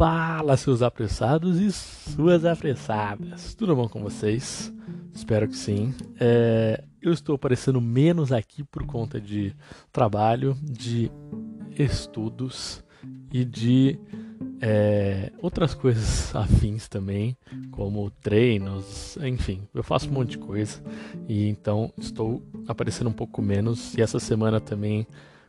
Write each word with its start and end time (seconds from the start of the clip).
Fala, 0.00 0.56
seus 0.56 0.80
apressados 0.80 1.60
e 1.60 1.70
suas 1.70 2.46
apressadas. 2.46 3.54
Tudo 3.54 3.76
bom 3.76 3.86
com 3.86 4.00
vocês? 4.00 4.72
Espero 5.12 5.46
que 5.46 5.54
sim. 5.54 5.94
É, 6.18 6.82
eu 7.02 7.12
estou 7.12 7.34
aparecendo 7.34 7.82
menos 7.82 8.32
aqui 8.32 8.64
por 8.64 8.86
conta 8.86 9.20
de 9.20 9.54
trabalho, 9.92 10.56
de 10.62 11.12
estudos 11.78 12.82
e 13.30 13.44
de 13.44 13.98
é, 14.62 15.32
outras 15.36 15.74
coisas 15.74 16.34
afins 16.34 16.88
também, 16.88 17.36
como 17.70 18.10
treinos, 18.10 19.18
enfim, 19.18 19.68
eu 19.74 19.82
faço 19.82 20.08
um 20.08 20.12
monte 20.12 20.30
de 20.30 20.38
coisa 20.38 20.82
e 21.28 21.46
então 21.46 21.92
estou 21.98 22.42
aparecendo 22.66 23.10
um 23.10 23.12
pouco 23.12 23.42
menos. 23.42 23.94
E 23.98 24.00
essa 24.00 24.18
semana 24.18 24.62
também 24.62 25.06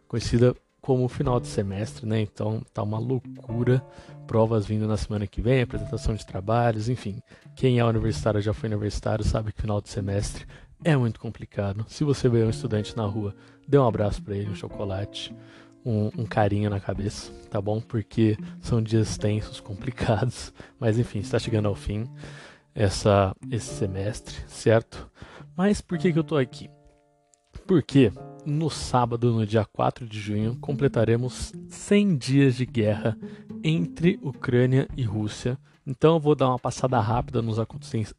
conhecida 0.10 0.54
como 0.82 1.08
final 1.08 1.40
de 1.40 1.48
semestre, 1.48 2.06
né? 2.06 2.22
Então 2.22 2.62
tá 2.74 2.82
uma 2.82 3.00
loucura. 3.00 3.84
Provas 4.26 4.66
vindo 4.66 4.88
na 4.88 4.98
semana 4.98 5.28
que 5.28 5.42
vem, 5.42 5.62
apresentação 5.62 6.16
de 6.16 6.26
trabalhos, 6.26 6.90
enfim. 6.90 7.22
Quem 7.56 7.80
é 7.80 7.86
universitário 7.86 8.42
já 8.42 8.54
foi 8.54 8.70
universitário 8.70 9.24
sabe 9.24 9.52
que 9.52 9.62
final 9.62 9.82
de 9.82 9.90
semestre 9.90 10.46
é 10.84 10.96
muito 10.96 11.20
complicado. 11.20 11.86
Se 11.88 12.04
você 12.04 12.28
vê 12.28 12.44
um 12.44 12.50
estudante 12.50 12.96
na 12.96 13.06
rua, 13.06 13.36
dê 13.68 13.78
um 13.78 13.88
abraço 13.88 14.22
para 14.24 14.36
ele, 14.36 14.50
um 14.50 14.56
chocolate, 14.56 15.36
um, 15.86 16.08
um, 16.18 16.26
carinho 16.26 16.70
na 16.70 16.80
cabeça, 16.80 17.32
tá 17.50 17.62
bom? 17.62 17.80
Porque 17.80 18.38
são 18.62 18.82
dias 18.82 19.18
tensos, 19.18 19.60
complicados. 19.62 20.54
Mas 20.80 20.98
enfim, 20.98 21.20
está 21.20 21.38
chegando 21.38 21.68
ao 21.68 21.76
fim 21.76 22.10
essa, 22.74 23.36
esse 23.52 23.74
semestre, 23.76 24.36
certo? 24.48 25.10
Mas 25.56 25.82
por 25.82 25.98
que, 25.98 26.12
que 26.12 26.18
eu 26.18 26.24
tô 26.24 26.38
aqui? 26.38 26.70
Porque 27.68 28.12
no 28.46 28.70
sábado, 28.70 29.32
no 29.32 29.46
dia 29.46 29.66
4 29.66 30.06
de 30.06 30.20
junho, 30.20 30.58
completaremos 30.60 31.54
100 31.70 32.18
dias 32.18 32.56
de 32.56 32.66
guerra 32.66 33.18
entre 33.64 34.20
Ucrânia 34.22 34.88
e 34.98 35.04
Rússia. 35.04 35.58
Então 35.86 36.16
eu 36.16 36.20
vou 36.20 36.36
dar 36.36 36.50
uma 36.50 36.60
passada 36.60 37.00
rápida 37.00 37.42
nos, 37.42 37.58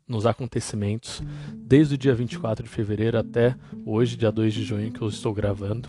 nos 0.06 0.26
acontecimentos 0.26 1.22
desde 1.56 1.94
o 1.94 1.98
dia 1.98 2.14
24 2.14 2.64
de 2.64 2.68
fevereiro 2.68 3.18
até 3.18 3.56
hoje, 3.86 4.16
dia 4.16 4.32
2 4.32 4.52
de 4.52 4.64
junho, 4.64 4.92
que 4.92 5.00
eu 5.00 5.08
estou 5.08 5.32
gravando, 5.32 5.88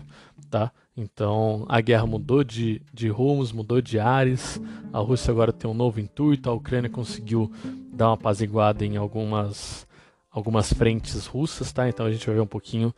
tá? 0.50 0.72
Então 0.95 1.66
a 1.68 1.81
guerra 1.81 2.06
mudou 2.06 2.44
de, 2.44 2.81
de 2.94 3.09
rumos, 3.09 3.52
mudou 3.52 3.81
de 3.81 4.00
ares. 4.00 4.62
A 4.92 5.00
Rússia 5.00 5.31
agora 5.31 5.52
tem 5.52 5.70
um 5.70 5.73
novo 5.73 6.00
intuito. 6.00 6.50
A 6.50 6.53
Ucrânia 6.53 6.90
conseguiu 6.90 7.52
dar 7.92 8.09
uma 8.09 8.14
apaziguada 8.14 8.86
em 8.86 8.95
algumas 8.95 9.88
algumas 10.34 10.73
frentes 10.73 11.28
russas, 11.28 11.72
tá? 11.72 11.88
Então 11.88 12.06
a 12.06 12.12
gente 12.12 12.26
vai 12.26 12.36
ver 12.36 12.42
um 12.42 12.48
pouquinho 12.48 12.94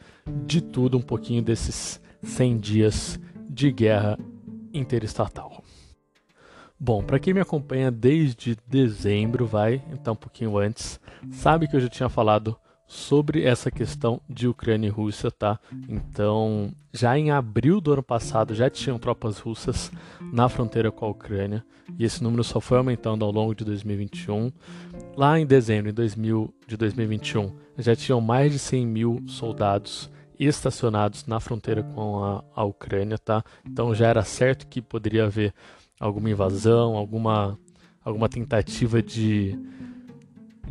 de 0.45 0.61
tudo, 0.61 0.97
um 0.97 1.01
pouquinho 1.01 1.43
desses 1.43 2.01
100 2.23 2.57
dias 2.57 3.19
de 3.49 3.71
guerra 3.71 4.17
interestatal. 4.73 5.61
Bom, 6.79 7.03
para 7.03 7.19
quem 7.19 7.33
me 7.33 7.41
acompanha 7.41 7.91
desde 7.91 8.57
dezembro, 8.67 9.45
vai, 9.45 9.83
então 9.91 10.13
um 10.13 10.17
pouquinho 10.17 10.57
antes, 10.57 10.99
sabe 11.31 11.67
que 11.67 11.75
eu 11.75 11.79
já 11.79 11.89
tinha 11.89 12.09
falado 12.09 12.57
sobre 12.87 13.43
essa 13.43 13.71
questão 13.71 14.21
de 14.29 14.47
Ucrânia 14.47 14.87
e 14.87 14.91
Rússia, 14.91 15.31
tá? 15.31 15.59
Então, 15.89 16.71
já 16.93 17.17
em 17.17 17.31
abril 17.31 17.81
do 17.81 17.93
ano 17.93 18.03
passado 18.03 18.53
já 18.53 18.69
tinham 18.69 18.99
tropas 18.99 19.39
russas 19.39 19.91
na 20.31 20.47
fronteira 20.47 20.91
com 20.91 21.05
a 21.05 21.09
Ucrânia 21.09 21.65
e 21.97 22.05
esse 22.05 22.23
número 22.23 22.43
só 22.43 22.59
foi 22.59 22.77
aumentando 22.77 23.25
ao 23.25 23.31
longo 23.31 23.55
de 23.55 23.65
2021. 23.65 24.51
Lá 25.15 25.39
em 25.39 25.45
dezembro 25.45 25.91
de 25.91 26.77
2021 26.77 27.51
já 27.77 27.95
tinham 27.95 28.21
mais 28.21 28.51
de 28.51 28.59
100 28.59 28.87
mil 28.87 29.23
soldados 29.27 30.09
estacionados 30.39 31.25
na 31.25 31.39
fronteira 31.39 31.81
com 31.83 32.23
a, 32.23 32.43
a 32.55 32.63
Ucrânia, 32.63 33.17
tá? 33.17 33.43
Então 33.65 33.95
já 33.95 34.07
era 34.07 34.23
certo 34.23 34.67
que 34.67 34.81
poderia 34.81 35.25
haver 35.25 35.53
alguma 35.99 36.29
invasão, 36.29 36.95
alguma, 36.95 37.57
alguma 38.03 38.27
tentativa 38.27 39.01
de 39.01 39.57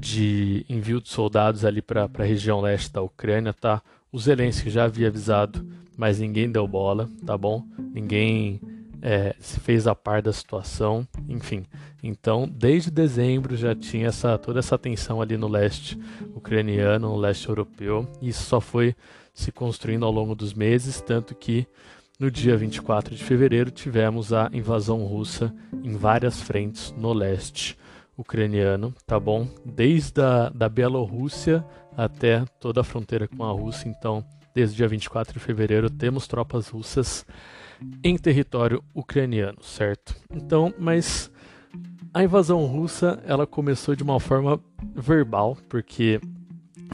de 0.04 0.66
envio 0.68 1.00
de 1.00 1.08
soldados 1.08 1.64
ali 1.64 1.80
para 1.80 2.04
a 2.04 2.22
região 2.22 2.60
leste 2.60 2.92
da 2.92 3.00
Ucrânia, 3.00 3.54
tá? 3.54 3.80
O 4.12 4.18
Zelensky 4.18 4.68
já 4.68 4.84
havia 4.84 5.08
avisado, 5.08 5.66
mas 5.96 6.20
ninguém 6.20 6.52
deu 6.52 6.68
bola, 6.68 7.08
tá 7.24 7.38
bom? 7.38 7.64
Ninguém 7.94 8.60
é, 9.00 9.34
se 9.38 9.58
fez 9.60 9.86
a 9.86 9.94
par 9.94 10.20
da 10.20 10.30
situação, 10.30 11.08
enfim. 11.26 11.64
Então, 12.02 12.46
desde 12.46 12.90
dezembro 12.90 13.56
já 13.56 13.74
tinha 13.74 14.08
essa, 14.08 14.36
toda 14.36 14.58
essa 14.58 14.76
tensão 14.76 15.22
ali 15.22 15.38
no 15.38 15.48
leste 15.48 15.98
ucraniano, 16.34 17.08
no 17.08 17.16
leste 17.16 17.48
europeu, 17.48 18.06
e 18.20 18.28
isso 18.28 18.44
só 18.44 18.60
foi 18.60 18.94
se 19.32 19.50
construindo 19.50 20.04
ao 20.04 20.12
longo 20.12 20.34
dos 20.34 20.52
meses, 20.52 21.00
tanto 21.00 21.34
que 21.34 21.66
no 22.20 22.30
dia 22.30 22.58
24 22.58 23.14
de 23.14 23.24
fevereiro 23.24 23.70
tivemos 23.70 24.34
a 24.34 24.50
invasão 24.52 25.02
russa 25.04 25.52
em 25.82 25.96
várias 25.96 26.42
frentes 26.42 26.94
no 26.96 27.14
leste 27.14 27.76
ucraniano, 28.16 28.94
tá 29.06 29.18
bom? 29.18 29.48
Desde 29.64 30.20
a 30.20 30.48
da 30.48 30.68
Bielorrússia 30.68 31.64
até 31.96 32.44
toda 32.60 32.80
a 32.80 32.84
fronteira 32.84 33.28
com 33.28 33.44
a 33.44 33.52
Rússia. 33.52 33.88
Então, 33.88 34.24
desde 34.54 34.74
o 34.74 34.76
dia 34.76 34.88
24 34.88 35.34
de 35.34 35.40
fevereiro, 35.40 35.90
temos 35.90 36.26
tropas 36.26 36.68
russas 36.68 37.26
em 38.02 38.16
território 38.16 38.82
ucraniano, 38.94 39.62
certo? 39.62 40.14
Então, 40.30 40.72
mas 40.78 41.30
a 42.12 42.22
invasão 42.22 42.64
russa, 42.64 43.20
ela 43.26 43.46
começou 43.46 43.96
de 43.96 44.02
uma 44.02 44.20
forma 44.20 44.60
verbal, 44.94 45.56
porque 45.68 46.20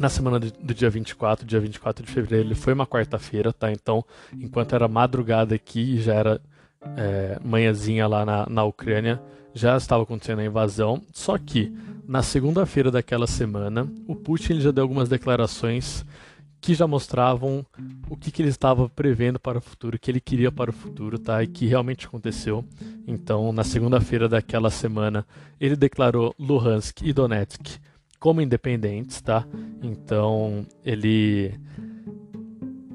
na 0.01 0.09
semana 0.09 0.41
do, 0.41 0.75
dia 0.75 0.89
24, 0.89 1.45
dia 1.47 1.61
24 1.61 2.05
de 2.05 2.11
fevereiro, 2.11 2.49
ele 2.49 2.55
foi 2.55 2.73
uma 2.73 2.87
quarta-feira, 2.87 3.53
tá? 3.53 3.71
Então, 3.71 4.03
enquanto 4.33 4.75
era 4.75 4.89
madrugada 4.89 5.55
aqui, 5.55 6.01
já 6.01 6.15
era 6.15 6.41
é, 6.97 7.39
manhãzinha 7.45 8.07
lá 8.07 8.25
na, 8.25 8.47
na 8.49 8.65
Ucrânia, 8.65 9.21
já 9.55 9.77
estava 9.77 10.03
acontecendo 10.03 10.41
a 10.41 10.45
invasão, 10.45 11.03
só 11.13 11.37
que 11.39 11.73
na 12.07 12.23
segunda-feira 12.23 12.91
daquela 12.91 13.27
semana, 13.27 13.89
o 14.07 14.17
Putin 14.17 14.61
já 14.61 14.71
deu 14.71 14.83
algumas 14.83 15.09
declarações 15.09 16.05
que 16.61 16.75
já 16.75 16.87
mostravam 16.87 17.65
o 18.09 18.17
que, 18.17 18.31
que 18.31 18.43
ele 18.43 18.51
estava 18.51 18.89
prevendo 18.89 19.39
para 19.39 19.59
o 19.59 19.61
futuro, 19.61 19.97
o 19.97 19.99
que 19.99 20.11
ele 20.11 20.21
queria 20.21 20.53
para 20.53 20.71
o 20.71 20.75
futuro, 20.75 21.19
tá? 21.19 21.43
E 21.43 21.47
que 21.47 21.67
realmente 21.67 22.07
aconteceu. 22.07 22.65
Então, 23.07 23.53
na 23.53 23.65
segunda-feira 23.65 24.29
daquela 24.29 24.71
semana, 24.71 25.27
ele 25.59 25.75
declarou 25.75 26.35
Luhansk 26.39 27.03
e 27.03 27.13
Donetsk 27.13 27.79
como 28.19 28.43
independentes, 28.43 29.21
tá? 29.23 29.47
Então, 29.83 30.67
ele 30.85 31.55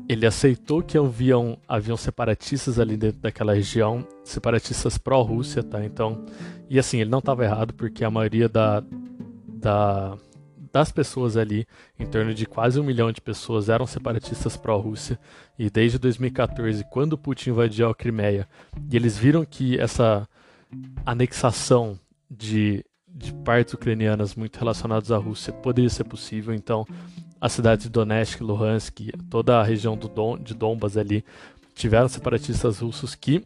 ele 0.07 0.25
aceitou 0.25 0.83
que 0.83 0.97
haviam, 0.97 1.57
haviam 1.67 1.97
separatistas 1.97 2.79
ali 2.79 2.95
dentro 2.95 3.21
daquela 3.21 3.53
região, 3.53 4.07
separatistas 4.23 4.97
pró-Rússia, 4.97 5.63
tá? 5.63 5.83
Então, 5.83 6.25
e 6.69 6.77
assim, 6.77 6.99
ele 6.99 7.09
não 7.09 7.19
estava 7.19 7.43
errado, 7.43 7.73
porque 7.73 8.03
a 8.03 8.11
maioria 8.11 8.47
da, 8.47 8.83
da, 9.47 10.15
das 10.71 10.91
pessoas 10.91 11.35
ali, 11.35 11.67
em 11.99 12.05
torno 12.05 12.33
de 12.33 12.45
quase 12.45 12.79
um 12.79 12.83
milhão 12.83 13.11
de 13.11 13.19
pessoas, 13.19 13.67
eram 13.67 13.87
separatistas 13.87 14.55
pró-Rússia, 14.55 15.19
e 15.57 15.69
desde 15.69 15.97
2014, 15.97 16.85
quando 16.91 17.17
Putin 17.17 17.49
invadiu 17.49 17.89
a 17.89 17.95
Crimeia, 17.95 18.47
e 18.91 18.95
eles 18.95 19.17
viram 19.17 19.43
que 19.43 19.79
essa 19.79 20.27
anexação 21.03 21.99
de, 22.29 22.85
de 23.07 23.33
partes 23.33 23.73
ucranianas 23.73 24.35
muito 24.35 24.59
relacionadas 24.59 25.11
à 25.11 25.17
Rússia 25.17 25.51
poderia 25.51 25.89
ser 25.89 26.03
possível, 26.03 26.53
então 26.53 26.85
as 27.39 27.51
cidades 27.51 27.85
de 27.85 27.91
Donetsk, 27.91 28.41
Luhansk, 28.41 29.11
toda 29.29 29.59
a 29.59 29.63
região 29.63 29.97
do 29.97 30.07
Don, 30.07 30.37
de 30.37 30.53
Donbas 30.53 30.97
ali, 30.97 31.23
tiveram 31.73 32.07
separatistas 32.07 32.79
russos 32.79 33.15
que 33.15 33.43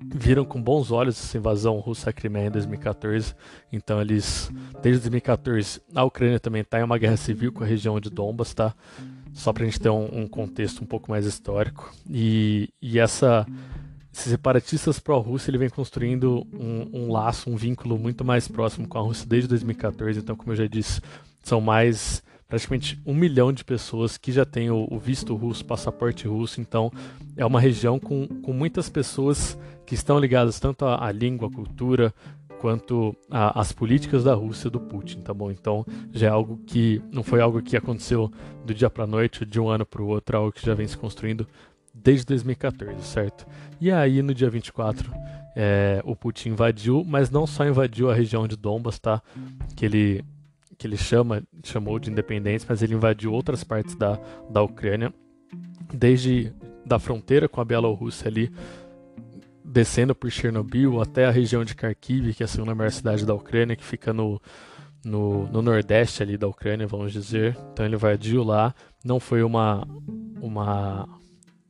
viram 0.00 0.44
com 0.44 0.62
bons 0.62 0.92
olhos 0.92 1.18
essa 1.18 1.36
invasão 1.36 1.76
russa 1.78 2.10
à 2.10 2.12
Crimeia 2.12 2.46
em 2.46 2.50
2014. 2.50 3.34
Então 3.72 4.00
eles, 4.00 4.50
desde 4.80 5.02
2014, 5.02 5.82
a 5.94 6.04
Ucrânia 6.04 6.38
também 6.38 6.62
está 6.62 6.78
em 6.80 6.84
uma 6.84 6.98
guerra 6.98 7.16
civil 7.16 7.52
com 7.52 7.64
a 7.64 7.66
região 7.66 7.98
de 7.98 8.08
Donbas, 8.08 8.54
tá? 8.54 8.74
Só 9.34 9.52
para 9.52 9.64
a 9.64 9.66
gente 9.66 9.80
ter 9.80 9.90
um, 9.90 10.20
um, 10.20 10.28
contexto 10.28 10.82
um 10.82 10.86
pouco 10.86 11.10
mais 11.10 11.26
histórico. 11.26 11.92
E, 12.08 12.70
e 12.80 12.98
essa, 12.98 13.46
esses 14.12 14.30
separatistas 14.30 14.98
pró-Rússia, 14.98 15.50
ele 15.50 15.58
vem 15.58 15.68
construindo 15.68 16.46
um, 16.52 16.88
um 16.92 17.12
laço, 17.12 17.50
um 17.50 17.56
vínculo 17.56 17.98
muito 17.98 18.24
mais 18.24 18.48
próximo 18.48 18.86
com 18.88 18.98
a 18.98 19.02
Rússia 19.02 19.26
desde 19.28 19.48
2014. 19.48 20.18
Então, 20.18 20.36
como 20.36 20.52
eu 20.52 20.56
já 20.56 20.66
disse, 20.66 21.00
são 21.42 21.60
mais 21.60 22.22
praticamente 22.48 23.00
um 23.04 23.14
milhão 23.14 23.52
de 23.52 23.62
pessoas 23.62 24.16
que 24.16 24.32
já 24.32 24.44
têm 24.44 24.70
o, 24.70 24.88
o 24.90 24.98
visto 24.98 25.36
russo, 25.36 25.64
passaporte 25.64 26.26
russo, 26.26 26.60
então 26.60 26.90
é 27.36 27.44
uma 27.44 27.60
região 27.60 27.98
com, 27.98 28.26
com 28.26 28.52
muitas 28.52 28.88
pessoas 28.88 29.58
que 29.84 29.94
estão 29.94 30.18
ligadas 30.18 30.58
tanto 30.58 30.86
à, 30.86 31.06
à 31.06 31.12
língua, 31.12 31.48
à 31.48 31.50
cultura, 31.50 32.12
quanto 32.58 33.14
às 33.30 33.70
políticas 33.70 34.24
da 34.24 34.34
Rússia 34.34 34.68
do 34.68 34.80
Putin, 34.80 35.20
tá 35.20 35.32
bom? 35.32 35.50
Então 35.50 35.86
já 36.12 36.26
é 36.26 36.30
algo 36.30 36.58
que 36.66 37.00
não 37.12 37.22
foi 37.22 37.40
algo 37.40 37.62
que 37.62 37.76
aconteceu 37.76 38.32
do 38.64 38.74
dia 38.74 38.90
para 38.90 39.06
noite, 39.06 39.44
de 39.44 39.60
um 39.60 39.68
ano 39.68 39.86
para 39.86 40.02
o 40.02 40.06
outro, 40.08 40.34
é 40.34 40.38
algo 40.38 40.50
que 40.50 40.64
já 40.64 40.74
vem 40.74 40.88
se 40.88 40.96
construindo 40.96 41.46
desde 41.94 42.26
2014, 42.26 43.00
certo? 43.02 43.46
E 43.80 43.92
aí 43.92 44.22
no 44.22 44.34
dia 44.34 44.50
24 44.50 45.12
é, 45.54 46.00
o 46.04 46.16
Putin 46.16 46.50
invadiu, 46.50 47.04
mas 47.06 47.30
não 47.30 47.46
só 47.46 47.66
invadiu 47.66 48.10
a 48.10 48.14
região 48.14 48.48
de 48.48 48.56
Donbas, 48.56 48.98
tá? 48.98 49.22
Que 49.76 49.84
ele 49.84 50.24
que 50.78 50.86
ele 50.86 50.96
chama, 50.96 51.42
chamou 51.64 51.98
de 51.98 52.08
independência, 52.10 52.66
mas 52.70 52.82
ele 52.82 52.94
invadiu 52.94 53.32
outras 53.32 53.64
partes 53.64 53.96
da, 53.96 54.18
da 54.48 54.62
Ucrânia, 54.62 55.12
desde 55.92 56.52
da 56.86 56.98
fronteira 56.98 57.48
com 57.48 57.60
a 57.60 57.64
Bielorrússia 57.64 58.28
ali, 58.28 58.50
descendo 59.64 60.14
por 60.14 60.30
Chernobyl 60.30 61.02
até 61.02 61.26
a 61.26 61.30
região 61.30 61.64
de 61.64 61.74
Kharkiv, 61.74 62.32
que 62.32 62.42
é 62.42 62.46
a 62.46 62.48
segunda 62.48 62.74
maior 62.74 62.90
cidade 62.90 63.26
da 63.26 63.34
Ucrânia, 63.34 63.76
que 63.76 63.84
fica 63.84 64.12
no, 64.12 64.40
no, 65.04 65.48
no, 65.48 65.60
nordeste 65.60 66.22
ali 66.22 66.38
da 66.38 66.46
Ucrânia, 66.46 66.86
vamos 66.86 67.12
dizer. 67.12 67.56
Então 67.72 67.84
ele 67.84 67.96
invadiu 67.96 68.42
lá. 68.42 68.74
Não 69.04 69.20
foi 69.20 69.42
uma, 69.42 69.86
uma, 70.40 71.08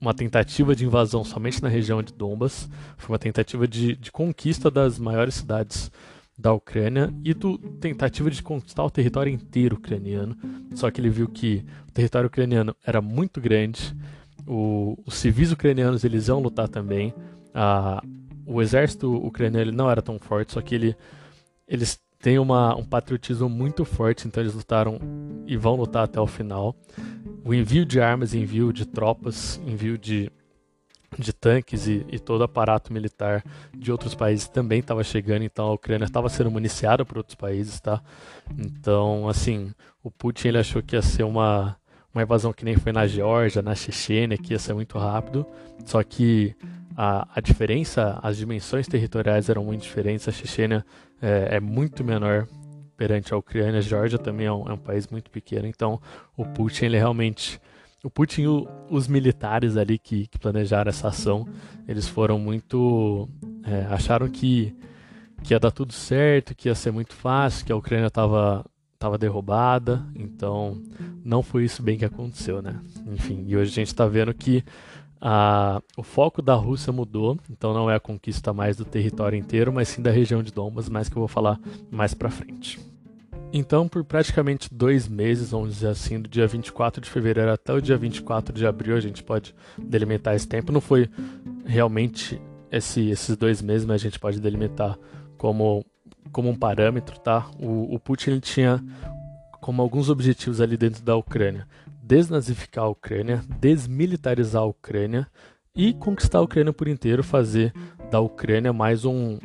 uma 0.01 0.15
tentativa 0.15 0.77
de 0.77 0.85
invasão 0.85 1.25
somente 1.25 1.63
na 1.63 1.69
região 1.69 2.03
de 2.03 2.13
Donbas, 2.13 2.69
foi 2.97 3.15
uma 3.15 3.19
tentativa 3.19 3.67
de, 3.67 3.97
de 3.97 4.13
conquista 4.13 4.71
das 4.71 4.99
maiores 4.99 5.35
cidades 5.35 5.91
da 6.39 6.53
Ucrânia 6.53 7.13
e 7.25 7.35
do 7.35 7.59
tentativa 7.59 8.31
de 8.31 8.43
conquistar 8.43 8.85
o 8.85 8.91
território 8.91 9.33
inteiro 9.33 9.77
ucraniano. 9.77 10.37
Só 10.75 10.91
que 10.91 11.01
ele 11.01 11.11
viu 11.11 11.29
que 11.29 11.65
o 11.89 11.93
território 11.93 12.29
ucraniano 12.29 12.77
era 12.87 13.03
muito 13.03 13.41
grande, 13.41 13.95
o, 14.47 14.97
os 15.05 15.15
civis 15.15 15.51
ucranianos 15.51 16.05
eles 16.05 16.29
iam 16.29 16.41
lutar 16.41 16.69
também, 16.69 17.13
a, 17.53 18.01
o 18.47 18.63
exército 18.63 19.13
ucraniano 19.15 19.73
não 19.73 19.91
era 19.91 20.01
tão 20.01 20.19
forte, 20.19 20.53
só 20.53 20.61
que 20.63 20.75
ele, 20.75 20.97
eles 21.67 22.01
têm 22.21 22.39
uma, 22.39 22.75
um 22.77 22.85
patriotismo 22.85 23.49
muito 23.49 23.85
forte, 23.85 24.27
então 24.27 24.43
eles 24.43 24.55
lutaram 24.55 24.99
e 25.47 25.57
vão 25.57 25.75
lutar 25.75 26.05
até 26.05 26.21
o 26.21 26.27
final. 26.27 26.75
O 27.45 27.53
envio 27.53 27.85
de 27.85 28.01
armas, 28.01 28.33
envio 28.33 28.73
de 28.73 28.87
tropas, 28.87 29.61
envio 29.67 29.99
de 29.99 30.31
de 31.17 31.33
tanques 31.33 31.87
e, 31.87 32.05
e, 32.11 32.19
todo 32.19 32.45
aparato 32.45 32.93
militar 32.93 33.43
de 33.75 33.91
outros 33.91 34.15
países 34.15 34.49
também 34.49 34.81
estava 34.81 35.03
chegando, 35.03 35.43
então 35.43 35.67
a 35.67 35.73
Ucrânia 35.73 36.05
estava 36.05 36.29
sendo 36.29 36.51
municiada 36.51 37.05
por 37.05 37.19
outros 37.19 37.35
países, 37.35 37.81
tá? 37.81 38.03
Então, 38.59 39.29
assim, 39.29 39.73
o 40.03 40.11
Putin 40.11 40.49
ele 40.49 40.59
achou 40.59 40.83
que 40.83 40.97
ia 40.97 41.03
ser 41.03 41.23
uma, 41.23 41.77
uma 42.13 42.23
invasão 42.23 42.53
que 42.53 42.65
nem 42.65 42.77
foi 42.77 42.93
na 42.93 43.07
Geórgia, 43.07 43.63
na 43.63 43.75
Chechênia, 43.75 44.37
que 44.37 44.53
ia 44.53 44.59
ser 44.59 44.75
muito 44.75 44.99
rápido, 44.99 45.47
só 45.87 46.03
que 46.03 46.55
a, 46.97 47.27
a 47.35 47.41
diferença, 47.41 48.19
as 48.23 48.37
dimensões 48.37 48.87
territoriais 48.87 49.49
eram 49.49 49.65
muito 49.65 49.83
diferentes, 49.83 50.29
a 50.29 50.33
Chechênia 50.33 50.85
é, 51.23 51.57
é 51.57 51.61
muito 51.61 52.05
menor 52.05 52.47
perante 52.97 53.33
a 53.33 53.37
Ucrânia, 53.37 53.79
a 53.79 53.83
Geórgia 53.83 54.19
também 54.19 54.47
é 54.47 54.53
um, 54.53 54.69
é 54.69 54.73
um 54.73 54.79
país 54.79 55.07
muito 55.07 55.31
pequeno, 55.31 55.67
então 55.67 56.01
o 56.37 56.45
Putin 56.45 56.87
ele 56.87 56.99
realmente 56.99 57.61
o 58.09 58.11
Putin 58.11 58.43
e 58.43 58.47
os 58.91 59.07
militares 59.07 59.77
ali 59.77 59.99
que, 59.99 60.27
que, 60.27 60.39
planejaram 60.39 60.89
essa 60.89 61.09
ação, 61.09 61.47
eles 61.87 62.09
foram 62.09 62.39
muito. 62.39 63.29
É, 63.63 63.87
acharam 63.91 64.29
que, 64.29 64.75
que 65.43 65.53
ia 65.53 65.61
dar 65.61 65.71
tudo 65.71 65.93
certo, 65.93 66.55
que 66.55 66.69
ia 66.69 66.75
ser 66.75 66.91
muito 66.91 67.15
fácil, 67.15 67.67
que 67.67 67.73
a 67.73 67.77
Ucrânia 67.77 68.07
estava 68.07 68.65
tava 68.99 69.17
derrubada, 69.17 70.05
então 70.17 70.83
não 71.25 71.41
foi 71.41 71.65
isso 71.65 71.85
bem 71.85 71.97
que 71.97 72.05
aconteceu, 72.05 72.61
né? 72.61 72.81
Enfim, 73.07 73.45
e 73.47 73.57
hoje 73.57 73.71
a 73.71 73.75
gente 73.75 73.87
está 73.87 74.09
vendo 74.09 74.35
que 74.35 74.65
a, 75.21 75.81
o 75.97 76.03
foco 76.03 76.43
da 76.43 76.55
Rússia 76.55 76.93
mudou, 76.93 77.39
então 77.49 77.73
não 77.73 77.89
é 77.89 77.95
a 77.95 78.01
conquista 78.01 78.53
mais 78.53 78.77
do 78.77 78.85
território 78.85 79.39
inteiro, 79.39 79.73
mas 79.73 79.89
sim 79.89 80.03
da 80.03 80.11
região 80.11 80.43
de 80.43 80.51
Donbas, 80.51 80.89
mais 80.89 81.09
que 81.09 81.17
eu 81.17 81.21
vou 81.21 81.29
falar 81.29 81.61
mais 81.93 82.13
para 82.13 82.29
frente. 82.29 82.81
Então, 83.53 83.89
por 83.89 84.05
praticamente 84.05 84.73
dois 84.73 85.09
meses, 85.09 85.51
vamos 85.51 85.75
dizer 85.75 85.89
assim, 85.89 86.21
do 86.21 86.29
dia 86.29 86.47
24 86.47 87.01
de 87.01 87.09
fevereiro 87.09 87.51
até 87.51 87.73
o 87.73 87.81
dia 87.81 87.97
24 87.97 88.55
de 88.55 88.67
abril, 88.67 88.95
a 88.95 89.01
gente 89.01 89.23
pode 89.23 89.55
delimitar 89.79 90.35
esse 90.35 90.47
tempo. 90.47 90.71
Não 90.71 90.81
foi 90.81 91.09
realmente 91.65 92.41
esse, 92.71 93.09
esses 93.09 93.37
dois 93.37 93.63
meses, 93.63 93.87
mas 93.87 94.03
a 94.03 94.05
gente 94.05 94.19
pode 94.19 94.39
delimitar 94.39 94.99
como, 95.39 95.85
como 96.31 96.51
um 96.51 96.55
parâmetro, 96.55 97.19
tá? 97.21 97.51
O, 97.59 97.95
o 97.95 97.99
Putin 97.99 98.33
ele 98.33 98.41
tinha 98.41 98.85
como 99.61 99.81
alguns 99.81 100.11
objetivos 100.11 100.61
ali 100.61 100.77
dentro 100.77 101.03
da 101.03 101.17
Ucrânia: 101.17 101.67
desnazificar 102.03 102.85
a 102.85 102.89
Ucrânia, 102.89 103.43
desmilitarizar 103.59 104.63
a 104.63 104.67
Ucrânia 104.67 105.27
e 105.75 105.95
conquistar 105.95 106.39
a 106.39 106.43
Ucrânia 106.43 106.73
por 106.73 106.87
inteiro, 106.87 107.25
fazer 107.25 107.73
da 108.11 108.21
Ucrânia 108.21 108.75
mais 108.75 109.07
um, 109.07 109.39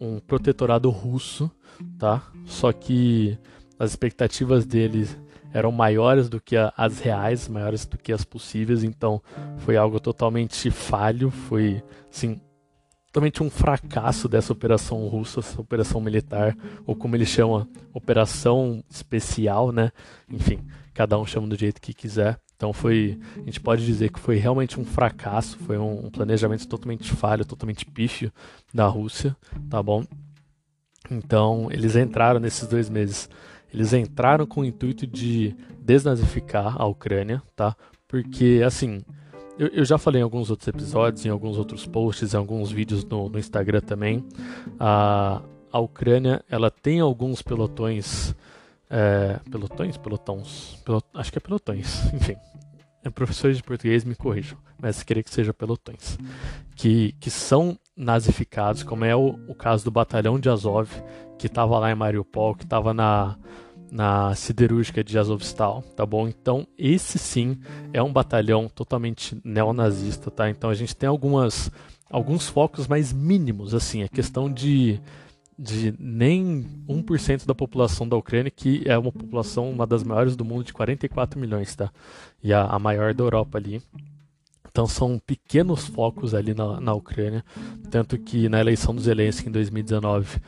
um 0.00 0.18
protetorado 0.18 0.88
russo 0.88 1.50
tá? 1.98 2.22
Só 2.44 2.72
que 2.72 3.38
as 3.80 3.90
expectativas 3.90 4.66
dele 4.66 5.08
eram 5.52 5.72
maiores 5.72 6.28
do 6.28 6.38
que 6.38 6.54
as 6.76 7.00
reais, 7.00 7.48
maiores 7.48 7.86
do 7.86 7.96
que 7.96 8.12
as 8.12 8.24
possíveis, 8.24 8.84
então 8.84 9.20
foi 9.58 9.76
algo 9.76 9.98
totalmente 9.98 10.70
falho, 10.70 11.30
foi, 11.30 11.82
assim, 12.12 12.38
totalmente 13.06 13.42
um 13.42 13.50
fracasso 13.50 14.28
dessa 14.28 14.52
operação 14.52 15.08
russa, 15.08 15.40
essa 15.40 15.60
operação 15.60 16.00
militar, 16.00 16.56
ou 16.86 16.94
como 16.94 17.16
ele 17.16 17.24
chama, 17.24 17.66
operação 17.92 18.84
especial, 18.88 19.72
né? 19.72 19.90
Enfim, 20.28 20.60
cada 20.92 21.18
um 21.18 21.26
chama 21.26 21.48
do 21.48 21.56
jeito 21.56 21.80
que 21.80 21.94
quiser. 21.94 22.38
Então 22.54 22.74
foi, 22.74 23.18
a 23.36 23.40
gente 23.40 23.58
pode 23.58 23.84
dizer 23.84 24.12
que 24.12 24.20
foi 24.20 24.36
realmente 24.36 24.78
um 24.78 24.84
fracasso, 24.84 25.58
foi 25.60 25.78
um 25.78 26.10
planejamento 26.10 26.68
totalmente 26.68 27.10
falho, 27.10 27.46
totalmente 27.46 27.86
pífio 27.86 28.30
da 28.72 28.86
Rússia, 28.86 29.34
tá 29.70 29.82
bom? 29.82 30.04
Então, 31.10 31.68
eles 31.72 31.96
entraram 31.96 32.38
nesses 32.38 32.68
dois 32.68 32.88
meses. 32.88 33.28
Eles 33.72 33.92
entraram 33.92 34.46
com 34.46 34.62
o 34.62 34.64
intuito 34.64 35.06
de 35.06 35.54
desnazificar 35.80 36.80
a 36.80 36.86
Ucrânia, 36.86 37.42
tá? 37.54 37.76
Porque, 38.08 38.62
assim, 38.64 39.02
eu, 39.58 39.68
eu, 39.68 39.84
já 39.84 39.98
falei 39.98 40.20
em 40.20 40.24
alguns 40.24 40.50
outros 40.50 40.66
episódios, 40.68 41.24
em 41.24 41.28
alguns 41.28 41.58
outros 41.58 41.86
posts, 41.86 42.34
em 42.34 42.36
alguns 42.36 42.72
vídeos 42.72 43.04
no, 43.04 43.28
no 43.28 43.38
Instagram 43.38 43.80
também. 43.80 44.24
A, 44.78 45.42
a 45.72 45.78
Ucrânia, 45.78 46.42
ela 46.50 46.70
tem 46.70 47.00
alguns 47.00 47.42
pelotões. 47.42 48.34
É, 48.88 49.38
pelotões? 49.50 49.96
Pelotões? 49.96 50.78
Pelot, 50.84 51.06
acho 51.14 51.30
que 51.30 51.38
é 51.38 51.40
pelotões, 51.40 52.06
enfim. 52.12 52.36
Professores 53.14 53.56
de 53.56 53.62
português 53.62 54.04
me 54.04 54.14
corrijam, 54.14 54.58
mas 54.80 55.02
queria 55.02 55.22
que 55.22 55.30
seja 55.30 55.54
pelotões. 55.54 56.18
Que, 56.74 57.12
que 57.20 57.30
são 57.30 57.78
nazificados, 57.96 58.82
como 58.82 59.04
é 59.04 59.14
o, 59.14 59.38
o 59.48 59.54
caso 59.54 59.84
do 59.84 59.90
batalhão 59.90 60.38
de 60.38 60.48
Azov, 60.48 60.90
que 61.38 61.46
estava 61.46 61.78
lá 61.78 61.90
em 61.90 61.94
Mariupol, 61.94 62.54
que 62.54 62.64
estava 62.64 62.94
na, 62.94 63.36
na 63.90 64.34
siderúrgica 64.34 65.02
de 65.02 65.18
Azovstal, 65.18 65.82
tá 65.96 66.06
bom? 66.06 66.28
Então, 66.28 66.66
esse 66.78 67.18
sim 67.18 67.58
é 67.92 68.02
um 68.02 68.12
batalhão 68.12 68.68
totalmente 68.68 69.40
neonazista, 69.44 70.30
tá? 70.30 70.48
Então, 70.48 70.70
a 70.70 70.74
gente 70.74 70.94
tem 70.94 71.08
algumas 71.08 71.70
alguns 72.10 72.48
focos 72.48 72.88
mais 72.88 73.12
mínimos, 73.12 73.72
assim, 73.72 74.02
a 74.02 74.08
questão 74.08 74.52
de, 74.52 75.00
de 75.60 75.94
nem 75.98 76.64
1% 76.88 77.44
da 77.44 77.54
população 77.54 78.08
da 78.08 78.16
Ucrânia, 78.16 78.50
que 78.50 78.82
é 78.86 78.96
uma 78.96 79.12
população, 79.12 79.70
uma 79.70 79.86
das 79.86 80.02
maiores 80.02 80.34
do 80.34 80.42
mundo, 80.42 80.64
de 80.64 80.72
44 80.72 81.38
milhões, 81.38 81.76
tá? 81.76 81.92
E 82.42 82.50
a, 82.50 82.64
a 82.64 82.78
maior 82.78 83.12
da 83.12 83.22
Europa 83.22 83.58
ali. 83.58 83.82
Então 84.70 84.86
são 84.86 85.18
pequenos 85.18 85.86
focos 85.86 86.34
ali 86.34 86.54
na, 86.54 86.80
na 86.80 86.94
Ucrânia, 86.94 87.44
tanto 87.90 88.16
que 88.16 88.48
na 88.48 88.58
eleição 88.58 88.94
do 88.94 89.02
Zelensky 89.02 89.50
em 89.50 89.52
2019, 89.52 90.40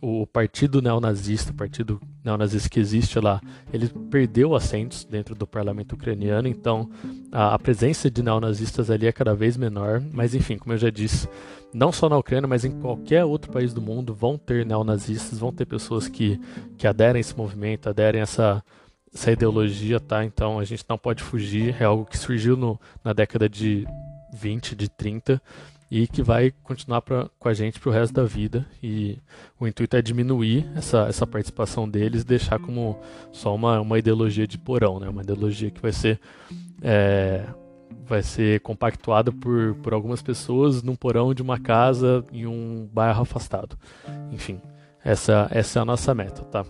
o 0.00 0.26
partido 0.26 0.80
neonazista, 0.80 1.52
o 1.52 1.54
partido 1.54 2.00
neonazista 2.24 2.68
que 2.68 2.80
existe 2.80 3.18
lá, 3.20 3.40
ele 3.72 3.88
perdeu 4.10 4.54
assentos 4.54 5.04
dentro 5.04 5.34
do 5.34 5.46
parlamento 5.46 5.94
ucraniano, 5.94 6.48
então 6.48 6.88
a, 7.30 7.54
a, 7.54 7.58
presença 7.58 8.10
de 8.10 8.22
neonazistas 8.22 8.90
ali 8.90 9.06
é 9.06 9.12
cada 9.12 9.34
vez 9.34 9.56
menor, 9.56 10.02
mas 10.12 10.34
enfim, 10.34 10.56
como 10.56 10.72
eu 10.72 10.78
já 10.78 10.90
disse, 10.90 11.28
não 11.72 11.92
só 11.92 12.08
na 12.08 12.16
Ucrânia, 12.16 12.48
mas 12.48 12.64
em 12.64 12.72
qualquer 12.80 13.24
outro 13.24 13.52
país 13.52 13.74
do 13.74 13.82
mundo 13.82 14.14
vão 14.14 14.38
ter 14.38 14.64
neonazistas, 14.64 15.38
vão 15.38 15.52
ter 15.52 15.66
pessoas 15.66 16.08
que, 16.08 16.40
que 16.78 16.86
aderem 16.86 17.18
a 17.18 17.20
esse 17.20 17.36
movimento, 17.36 17.88
aderem 17.88 18.20
a 18.20 18.24
essa 18.24 18.64
essa 19.12 19.32
ideologia, 19.32 19.98
tá? 19.98 20.24
Então 20.24 20.60
a 20.60 20.64
gente 20.64 20.84
não 20.88 20.96
pode 20.96 21.20
fugir, 21.20 21.74
é 21.80 21.84
algo 21.84 22.04
que 22.04 22.16
surgiu 22.16 22.56
no, 22.56 22.80
na 23.02 23.12
década 23.12 23.48
de 23.48 23.84
20, 24.32 24.76
de 24.76 24.88
30 24.88 25.42
e 25.90 26.06
que 26.06 26.22
vai 26.22 26.52
continuar 26.62 27.02
pra, 27.02 27.28
com 27.38 27.48
a 27.48 27.54
gente 27.54 27.80
pro 27.80 27.90
resto 27.90 28.14
da 28.14 28.24
vida. 28.24 28.64
E 28.82 29.18
o 29.58 29.66
intuito 29.66 29.96
é 29.96 30.02
diminuir 30.02 30.70
essa, 30.76 31.06
essa 31.08 31.26
participação 31.26 31.88
deles, 31.88 32.24
deixar 32.24 32.60
como 32.60 32.98
só 33.32 33.54
uma, 33.54 33.80
uma 33.80 33.98
ideologia 33.98 34.46
de 34.46 34.56
porão, 34.56 35.00
né? 35.00 35.08
Uma 35.08 35.22
ideologia 35.22 35.70
que 35.70 35.80
vai 35.80 35.92
ser 35.92 36.20
é, 36.80 37.44
vai 38.06 38.22
ser 38.22 38.60
compactuada 38.60 39.32
por, 39.32 39.74
por 39.76 39.92
algumas 39.92 40.22
pessoas 40.22 40.82
num 40.82 40.94
porão 40.94 41.34
de 41.34 41.42
uma 41.42 41.58
casa 41.58 42.24
em 42.32 42.46
um 42.46 42.88
bairro 42.92 43.22
afastado. 43.22 43.76
Enfim, 44.30 44.60
essa, 45.04 45.48
essa 45.50 45.80
é 45.80 45.82
a 45.82 45.84
nossa 45.84 46.14
meta, 46.14 46.42
tá? 46.44 46.64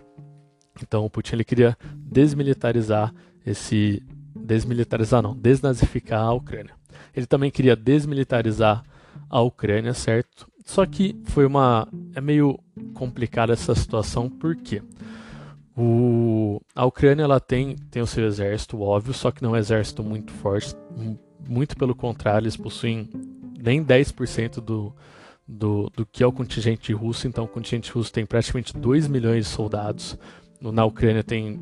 Então 0.83 1.05
o 1.05 1.11
Putin 1.11 1.35
ele 1.35 1.45
queria 1.45 1.77
desmilitarizar 1.95 3.13
esse 3.45 4.03
desmilitarizar 4.35 5.23
não, 5.23 5.37
desnazificar 5.37 6.23
a 6.23 6.33
Ucrânia. 6.33 6.75
Ele 7.15 7.27
também 7.27 7.51
queria 7.51 7.77
desmilitarizar 7.77 8.83
a 9.29 9.41
Ucrânia, 9.41 9.95
certo? 9.95 10.49
Só 10.65 10.85
que 10.87 11.17
foi 11.25 11.47
uma 11.47 11.89
é 12.15 12.21
meio 12.21 12.59
complicada 12.95 13.53
essa 13.53 13.75
situação 13.75 14.29
porque 14.29 14.83
o, 15.77 16.61
a 16.75 16.85
Ucrânia 16.85 17.23
ela 17.23 17.41
tem, 17.41 17.77
tem 17.91 18.03
o 18.03 18.07
seu 18.07 18.27
exército, 18.27 18.81
óbvio, 18.81 19.15
só 19.15 19.31
que 19.31 19.43
não 19.43 19.51
é 19.51 19.53
um 19.55 19.57
exército 19.57 20.03
muito 20.03 20.33
forte. 20.33 20.75
Muito 21.49 21.77
pelo 21.77 21.95
contrário, 21.95 22.45
eles 22.45 22.57
possuem 22.57 23.09
nem 23.59 23.85
10% 23.85 24.61
do, 24.61 24.95
do, 25.47 25.91
do 25.97 26.07
que 26.07 26.23
é 26.23 26.27
o 26.27 26.33
contingente 26.33 26.93
russo. 26.93 27.27
Então, 27.27 27.45
o 27.45 27.49
contingente 27.49 27.91
russo 27.91 28.13
tem 28.13 28.27
praticamente 28.27 28.77
2 28.77 29.09
milhões 29.09 29.47
de 29.47 29.51
soldados 29.51 30.19
na 30.61 30.85
Ucrânia 30.85 31.25
tem, 31.25 31.61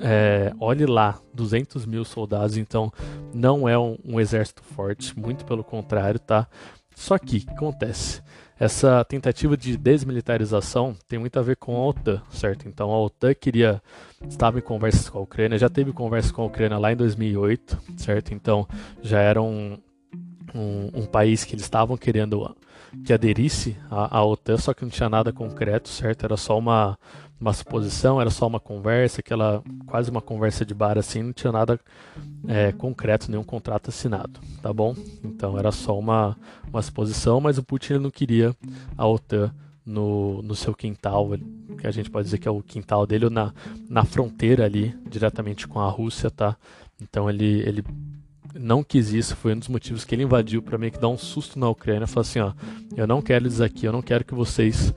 é, 0.00 0.52
olhe 0.58 0.86
lá, 0.86 1.18
200 1.34 1.86
mil 1.86 2.04
soldados, 2.04 2.56
então 2.56 2.92
não 3.32 3.68
é 3.68 3.78
um, 3.78 3.96
um, 4.04 4.20
exército 4.20 4.62
forte, 4.62 5.18
muito 5.18 5.44
pelo 5.44 5.64
contrário, 5.64 6.18
tá? 6.20 6.46
Só 6.94 7.18
que, 7.18 7.38
o 7.38 7.40
que 7.40 7.50
acontece? 7.50 8.22
Essa 8.58 9.04
tentativa 9.04 9.56
de 9.56 9.76
desmilitarização 9.76 10.94
tem 11.08 11.18
muito 11.18 11.38
a 11.38 11.42
ver 11.42 11.56
com 11.56 11.76
a 11.76 11.86
OTAN, 11.86 12.22
certo? 12.30 12.68
Então 12.68 12.90
a 12.92 13.00
OTAN 13.00 13.34
queria, 13.34 13.82
estava 14.28 14.58
em 14.58 14.62
conversas 14.62 15.08
com 15.08 15.18
a 15.18 15.22
Ucrânia, 15.22 15.58
já 15.58 15.68
teve 15.68 15.92
conversas 15.92 16.30
com 16.30 16.42
a 16.42 16.46
Ucrânia 16.46 16.78
lá 16.78 16.92
em 16.92 16.96
2008, 16.96 17.78
certo? 17.96 18.32
Então 18.32 18.68
já 19.02 19.20
era 19.20 19.42
um, 19.42 19.78
um, 20.54 20.90
um 20.94 21.06
país 21.06 21.44
que 21.44 21.54
eles 21.54 21.64
estavam 21.64 21.96
querendo 21.96 22.54
que 23.04 23.12
aderisse 23.12 23.76
à, 23.90 24.18
à 24.18 24.24
OTAN, 24.24 24.58
só 24.58 24.74
que 24.74 24.82
não 24.82 24.90
tinha 24.90 25.08
nada 25.08 25.32
concreto, 25.32 25.88
certo? 25.88 26.24
Era 26.24 26.36
só 26.36 26.58
uma, 26.58 26.98
uma 27.42 27.52
suposição, 27.52 28.20
era 28.20 28.30
só 28.30 28.46
uma 28.46 28.60
conversa, 28.60 29.20
aquela 29.20 29.64
quase 29.86 30.08
uma 30.08 30.22
conversa 30.22 30.64
de 30.64 30.72
bar 30.72 30.96
assim, 30.96 31.24
não 31.24 31.32
tinha 31.32 31.50
nada 31.50 31.78
é, 32.46 32.70
concreto, 32.70 33.28
nenhum 33.28 33.42
contrato 33.42 33.88
assinado, 33.88 34.38
tá 34.62 34.72
bom? 34.72 34.94
Então 35.24 35.58
era 35.58 35.72
só 35.72 35.98
uma, 35.98 36.38
uma 36.68 36.80
suposição, 36.80 37.40
mas 37.40 37.58
o 37.58 37.62
Putin 37.64 37.94
não 37.94 38.12
queria 38.12 38.54
a 38.96 39.06
OTAN 39.08 39.52
no, 39.84 40.40
no 40.42 40.54
seu 40.54 40.72
quintal, 40.72 41.30
que 41.76 41.84
a 41.84 41.90
gente 41.90 42.08
pode 42.08 42.26
dizer 42.26 42.38
que 42.38 42.46
é 42.46 42.50
o 42.50 42.62
quintal 42.62 43.04
dele, 43.08 43.24
ou 43.24 43.30
na, 43.30 43.52
na 43.90 44.04
fronteira 44.04 44.64
ali, 44.64 44.94
diretamente 45.10 45.66
com 45.66 45.80
a 45.80 45.88
Rússia, 45.90 46.30
tá? 46.30 46.56
Então 47.00 47.28
ele, 47.28 47.60
ele 47.66 47.84
não 48.54 48.84
quis 48.84 49.12
isso, 49.12 49.34
foi 49.34 49.52
um 49.52 49.58
dos 49.58 49.66
motivos 49.66 50.04
que 50.04 50.14
ele 50.14 50.22
invadiu 50.22 50.62
para 50.62 50.78
meio 50.78 50.92
que 50.92 51.00
dar 51.00 51.08
um 51.08 51.18
susto 51.18 51.58
na 51.58 51.68
Ucrânia, 51.68 52.06
falou 52.06 52.20
assim, 52.20 52.38
ó, 52.38 52.52
eu 52.96 53.06
não 53.08 53.20
quero 53.20 53.46
eles 53.46 53.60
aqui, 53.60 53.84
eu 53.84 53.92
não 53.92 54.00
quero 54.00 54.24
que 54.24 54.32
vocês 54.32 54.94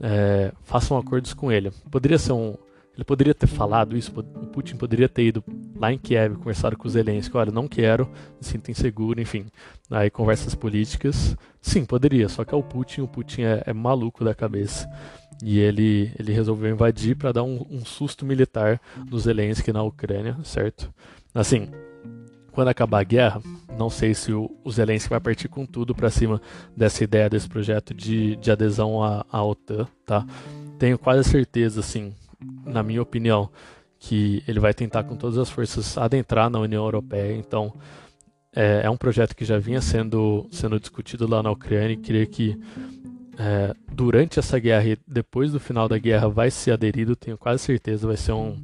é, 0.00 0.52
façam 0.64 0.96
acordos 0.96 1.34
com 1.34 1.50
ele. 1.50 1.70
Poderia 1.90 2.18
ser 2.18 2.32
um. 2.32 2.54
Ele 2.94 3.04
poderia 3.04 3.34
ter 3.34 3.46
falado 3.46 3.94
isso, 3.94 4.10
o 4.18 4.46
Putin 4.46 4.76
poderia 4.76 5.06
ter 5.06 5.24
ido 5.24 5.44
lá 5.78 5.92
em 5.92 5.98
Kiev, 5.98 6.36
conversado 6.36 6.78
com 6.78 6.88
os 6.88 6.94
Zelensky, 6.94 7.36
olha, 7.36 7.52
não 7.52 7.68
quero, 7.68 8.06
me 8.06 8.40
sinto 8.40 8.70
inseguro, 8.70 9.20
enfim. 9.20 9.44
Aí 9.90 10.08
conversas 10.08 10.54
políticas, 10.54 11.36
sim, 11.60 11.84
poderia, 11.84 12.26
só 12.26 12.42
que 12.42 12.54
é 12.54 12.56
o 12.56 12.62
Putin, 12.62 13.02
o 13.02 13.08
Putin 13.08 13.42
é, 13.42 13.62
é 13.66 13.72
maluco 13.74 14.24
da 14.24 14.34
cabeça. 14.34 14.88
E 15.44 15.58
ele, 15.58 16.10
ele 16.18 16.32
resolveu 16.32 16.70
invadir 16.70 17.16
para 17.16 17.32
dar 17.32 17.42
um, 17.42 17.66
um, 17.70 17.84
susto 17.84 18.24
militar 18.24 18.80
no 19.10 19.18
Zelensky 19.18 19.70
na 19.72 19.82
Ucrânia, 19.82 20.34
certo? 20.42 20.90
Assim, 21.34 21.68
quando 22.56 22.68
acabar 22.68 23.00
a 23.00 23.04
guerra, 23.04 23.42
não 23.76 23.90
sei 23.90 24.14
se 24.14 24.32
o, 24.32 24.50
Zelensky 24.70 25.10
vai 25.10 25.20
partir 25.20 25.46
com 25.46 25.66
tudo 25.66 25.94
para 25.94 26.08
cima 26.08 26.40
dessa 26.74 27.04
ideia, 27.04 27.28
desse 27.28 27.46
projeto 27.46 27.92
de, 27.92 28.34
de 28.36 28.50
adesão 28.50 29.04
à, 29.04 29.26
à 29.30 29.44
OTAN, 29.44 29.86
tá? 30.06 30.26
Tenho 30.78 30.98
quase 30.98 31.28
certeza, 31.28 31.80
assim, 31.80 32.14
na 32.64 32.82
minha 32.82 33.02
opinião, 33.02 33.50
que 33.98 34.42
ele 34.48 34.58
vai 34.58 34.72
tentar 34.72 35.04
com 35.04 35.16
todas 35.16 35.36
as 35.36 35.50
forças 35.50 35.98
adentrar 35.98 36.48
na 36.48 36.58
União 36.58 36.82
Europeia. 36.82 37.36
Então, 37.36 37.74
é, 38.54 38.80
é 38.84 38.90
um 38.90 38.96
projeto 38.96 39.36
que 39.36 39.44
já 39.44 39.58
vinha 39.58 39.82
sendo, 39.82 40.46
sendo 40.50 40.80
discutido 40.80 41.28
lá 41.28 41.42
na 41.42 41.50
Ucrânia 41.50 41.92
e 41.92 41.98
creio 41.98 42.26
que 42.26 42.58
é, 43.38 43.74
durante 43.92 44.38
essa 44.38 44.58
guerra 44.58 44.86
e 44.86 44.98
depois 45.06 45.52
do 45.52 45.60
final 45.60 45.90
da 45.90 45.98
guerra 45.98 46.26
vai 46.26 46.50
ser 46.50 46.70
aderido, 46.70 47.14
tenho 47.14 47.36
quase 47.36 47.62
certeza, 47.62 48.06
vai 48.06 48.16
ser 48.16 48.32
um 48.32 48.56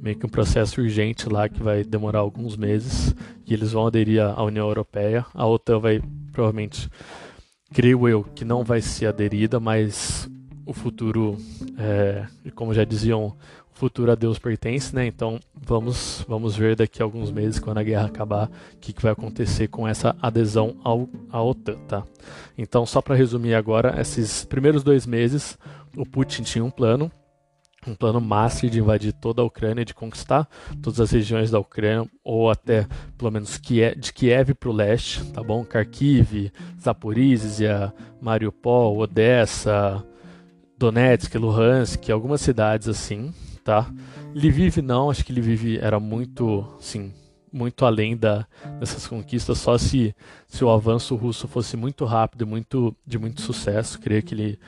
meio 0.00 0.16
que 0.16 0.26
um 0.26 0.28
processo 0.28 0.80
urgente 0.80 1.28
lá 1.28 1.48
que 1.48 1.62
vai 1.62 1.84
demorar 1.84 2.20
alguns 2.20 2.56
meses 2.56 3.14
e 3.46 3.52
eles 3.52 3.72
vão 3.72 3.86
aderir 3.86 4.22
à 4.22 4.42
União 4.42 4.66
Europeia. 4.66 5.24
A 5.34 5.46
OTAN 5.46 5.78
vai 5.78 6.02
provavelmente, 6.32 6.88
creio 7.72 8.08
eu, 8.08 8.22
que 8.22 8.44
não 8.44 8.62
vai 8.62 8.80
ser 8.80 9.06
aderida, 9.06 9.58
mas 9.58 10.28
o 10.66 10.72
futuro, 10.72 11.36
é, 11.78 12.26
como 12.54 12.74
já 12.74 12.84
diziam 12.84 13.36
futuro 13.76 14.10
a 14.10 14.14
Deus 14.14 14.38
pertence, 14.38 14.94
né? 14.94 15.06
Então 15.06 15.38
vamos, 15.54 16.24
vamos 16.26 16.56
ver 16.56 16.74
daqui 16.74 17.02
a 17.02 17.04
alguns 17.04 17.30
meses, 17.30 17.60
quando 17.60 17.78
a 17.78 17.82
guerra 17.82 18.06
acabar, 18.06 18.48
o 18.74 18.78
que, 18.78 18.92
que 18.92 19.02
vai 19.02 19.12
acontecer 19.12 19.68
com 19.68 19.86
essa 19.86 20.16
adesão 20.20 20.76
ao, 20.82 21.08
à 21.30 21.42
OTAN, 21.42 21.76
tá? 21.86 22.02
Então, 22.56 22.86
só 22.86 23.02
para 23.02 23.14
resumir 23.14 23.54
agora, 23.54 24.00
esses 24.00 24.44
primeiros 24.44 24.82
dois 24.82 25.06
meses, 25.06 25.58
o 25.94 26.06
Putin 26.06 26.42
tinha 26.42 26.64
um 26.64 26.70
plano, 26.70 27.12
um 27.86 27.94
plano 27.94 28.20
master 28.20 28.68
de 28.68 28.80
invadir 28.80 29.12
toda 29.12 29.42
a 29.42 29.44
Ucrânia, 29.44 29.84
de 29.84 29.94
conquistar 29.94 30.48
todas 30.82 31.00
as 31.00 31.10
regiões 31.10 31.50
da 31.50 31.58
Ucrânia, 31.58 32.08
ou 32.24 32.50
até, 32.50 32.86
pelo 33.16 33.30
menos, 33.30 33.60
de 33.60 34.12
Kiev 34.12 34.54
para 34.54 34.68
o 34.68 34.72
leste, 34.72 35.24
tá 35.32 35.42
bom? 35.42 35.64
Kharkiv, 35.64 36.50
Zaporizhia, 36.80 37.92
Mariupol, 38.20 38.98
Odessa, 38.98 40.04
Donetsk, 40.78 41.34
Luhansk, 41.36 42.10
algumas 42.10 42.40
cidades 42.40 42.88
assim, 42.88 43.32
tá? 43.64 43.90
Lviv 44.34 44.82
não, 44.82 45.10
acho 45.10 45.24
que 45.24 45.32
Lviv 45.32 45.78
era 45.80 45.98
muito, 45.98 46.66
sim, 46.78 47.12
muito 47.52 47.86
além 47.86 48.16
da, 48.16 48.46
dessas 48.78 49.06
conquistas, 49.06 49.58
só 49.58 49.78
se, 49.78 50.14
se 50.46 50.62
o 50.62 50.70
avanço 50.70 51.16
russo 51.16 51.48
fosse 51.48 51.76
muito 51.76 52.04
rápido 52.04 52.42
e 52.42 52.44
muito, 52.46 52.94
de 53.06 53.18
muito 53.18 53.40
sucesso, 53.40 53.98
creio 53.98 54.22
que 54.22 54.34
ele 54.34 54.58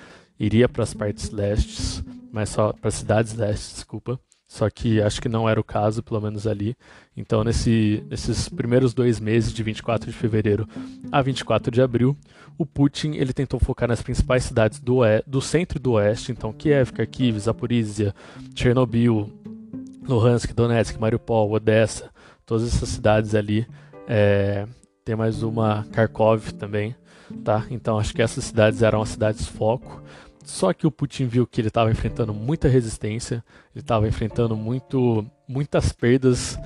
iria 0.40 0.68
para 0.68 0.84
as 0.84 0.94
partes 0.94 1.30
lestes, 1.30 2.02
mas 2.32 2.50
só 2.50 2.73
para 2.73 2.90
cidades 2.90 3.35
lestes, 3.35 3.75
desculpa. 3.75 4.18
Só 4.49 4.70
que 4.70 5.00
acho 5.02 5.20
que 5.20 5.28
não 5.28 5.47
era 5.47 5.61
o 5.61 5.64
caso, 5.64 6.02
pelo 6.02 6.23
menos 6.23 6.47
ali. 6.47 6.75
Então, 7.14 7.44
nesse, 7.44 8.02
nesses 8.08 8.49
primeiros 8.49 8.94
dois 8.94 9.20
meses, 9.20 9.52
de 9.52 9.62
24 9.62 10.11
de 10.11 10.16
fevereiro 10.16 10.66
a 11.12 11.20
24 11.20 11.70
de 11.70 11.82
abril, 11.82 12.16
o 12.56 12.64
Putin 12.64 13.12
ele 13.12 13.35
tentou 13.35 13.61
focar 13.61 13.87
nas 13.87 14.00
principais 14.00 14.44
cidades 14.44 14.80
do, 14.80 15.00
do 15.26 15.42
centro 15.42 15.76
e 15.76 15.80
do 15.80 15.92
oeste, 15.92 16.32
então 16.32 16.50
Kiev, 16.50 16.92
Kharkiv, 16.92 17.38
Zaporizhia, 17.38 18.14
Chernobyl, 18.54 19.30
Luhansk, 20.02 20.54
Donetsk, 20.54 20.99
Mariupol, 20.99 21.52
Odessa, 21.52 22.11
todas 22.47 22.66
essas 22.66 22.88
cidades 22.88 23.35
ali. 23.35 23.66
É, 24.06 24.66
tem 25.04 25.14
mais 25.14 25.42
uma 25.42 25.87
Kharkov 25.92 26.52
também, 26.52 26.97
tá? 27.44 27.66
Então 27.70 27.99
acho 27.99 28.14
que 28.14 28.23
essas 28.23 28.44
cidades 28.44 28.80
eram 28.82 29.02
as 29.02 29.11
cidades 29.11 29.47
foco. 29.47 30.02
Só 30.49 30.73
que 30.73 30.87
o 30.87 30.90
Putin 30.90 31.26
viu 31.26 31.47
que 31.47 31.61
ele 31.61 31.69
estava 31.69 31.90
enfrentando 31.90 32.33
muita 32.33 32.69
resistência, 32.69 33.45
ele 33.75 33.83
estava 33.83 34.09
enfrentando 34.09 34.57
muito, 34.57 35.23
muitas 35.47 35.93
perdas 35.93 36.59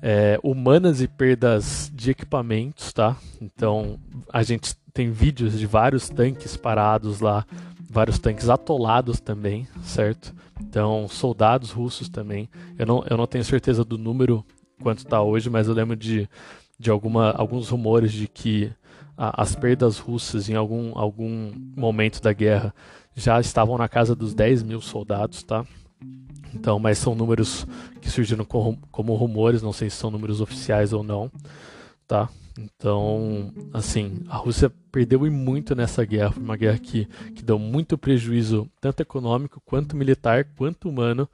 é, 0.00 0.40
humanas 0.42 1.02
e 1.02 1.06
perdas 1.06 1.92
de 1.94 2.10
equipamentos, 2.10 2.90
tá? 2.90 3.18
Então 3.38 4.00
a 4.32 4.42
gente 4.42 4.74
tem 4.94 5.10
vídeos 5.10 5.58
de 5.58 5.66
vários 5.66 6.08
tanques 6.08 6.56
parados 6.56 7.20
lá, 7.20 7.44
vários 7.90 8.18
tanques 8.18 8.48
atolados 8.48 9.20
também, 9.20 9.68
certo? 9.82 10.34
Então 10.58 11.06
soldados 11.06 11.70
russos 11.70 12.08
também. 12.08 12.48
Eu 12.78 12.86
não, 12.86 13.04
eu 13.10 13.16
não 13.18 13.26
tenho 13.26 13.44
certeza 13.44 13.84
do 13.84 13.98
número 13.98 14.42
quanto 14.80 15.00
está 15.00 15.20
hoje, 15.20 15.50
mas 15.50 15.68
eu 15.68 15.74
lembro 15.74 15.94
de, 15.94 16.26
de 16.78 16.90
alguma, 16.90 17.32
alguns 17.32 17.68
rumores 17.68 18.10
de 18.10 18.26
que 18.26 18.72
as 19.18 19.54
perdas 19.54 19.98
russas 19.98 20.48
em 20.48 20.54
algum, 20.54 20.96
algum 20.96 21.52
momento 21.76 22.22
da 22.22 22.32
guerra 22.32 22.72
já 23.18 23.40
estavam 23.40 23.76
na 23.76 23.88
casa 23.88 24.14
dos 24.14 24.32
10 24.32 24.62
mil 24.62 24.80
soldados, 24.80 25.42
tá? 25.42 25.66
Então, 26.54 26.78
mas 26.78 26.98
são 26.98 27.14
números 27.14 27.66
que 28.00 28.08
surgiram 28.08 28.44
como, 28.44 29.14
rumores, 29.14 29.60
não 29.60 29.72
sei 29.72 29.90
se 29.90 29.96
são 29.96 30.10
números 30.10 30.40
oficiais 30.40 30.92
ou 30.92 31.02
não, 31.02 31.30
tá? 32.06 32.28
Então, 32.56 33.52
assim, 33.72 34.24
a 34.28 34.36
Rússia 34.36 34.72
perdeu 34.90 35.26
e 35.26 35.30
muito 35.30 35.74
nessa 35.74 36.04
guerra. 36.04 36.32
Foi 36.32 36.42
uma 36.42 36.56
guerra 36.56 36.78
que, 36.78 37.06
que 37.34 37.42
deu 37.42 37.58
muito 37.58 37.98
prejuízo, 37.98 38.68
tanto 38.80 39.00
econômico, 39.00 39.62
quanto 39.64 39.96
militar, 39.96 40.44
quanto 40.56 40.88
humano, 40.88 41.28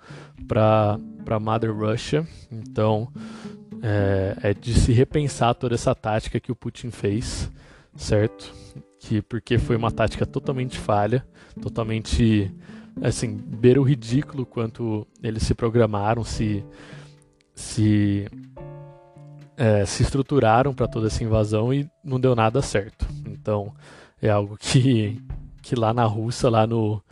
para 0.47 0.99
a 1.31 1.41
Mother 1.41 1.75
Russia. 1.75 2.27
Então, 2.51 3.09
é, 3.83 4.51
é 4.51 4.55
de 4.55 4.75
se 4.75 4.93
repensar 4.93 5.55
toda 5.55 5.75
essa 5.75 5.95
tática 5.95 6.41
que 6.41 6.53
o 6.53 6.57
Putin 6.57 6.91
fez, 6.91 7.51
certo? 7.97 8.53
Que, 9.07 9.21
porque 9.21 9.59
foi 9.59 9.77
uma 9.77 9.91
tática 9.91 10.25
totalmente 10.25 10.79
falha 10.79 11.27
totalmente 11.61 12.51
assim, 13.03 13.37
beira 13.37 13.81
o 13.81 13.85
ridículo 13.85 14.47
quanto 14.47 15.07
eles 15.23 15.43
se 15.43 15.55
programaram, 15.55 16.25
se 16.25 16.65
se 17.55 18.27
é, 19.57 19.85
se 19.85 20.03
estruturaram 20.03 20.75
para 20.75 20.89
toda 20.89 21.07
essa 21.07 21.23
invasão 21.23 21.73
e 21.73 21.89
não 22.03 22.19
deu 22.19 22.35
nada 22.35 22.61
certo. 22.63 23.07
Então 23.29 23.73
é 24.21 24.31
algo 24.31 24.57
que 24.59 25.21
que 25.63 25.75
lá 25.75 25.95
na 25.95 26.05
Rússia, 26.05 26.49
lá 26.51 26.67
no 26.67 27.03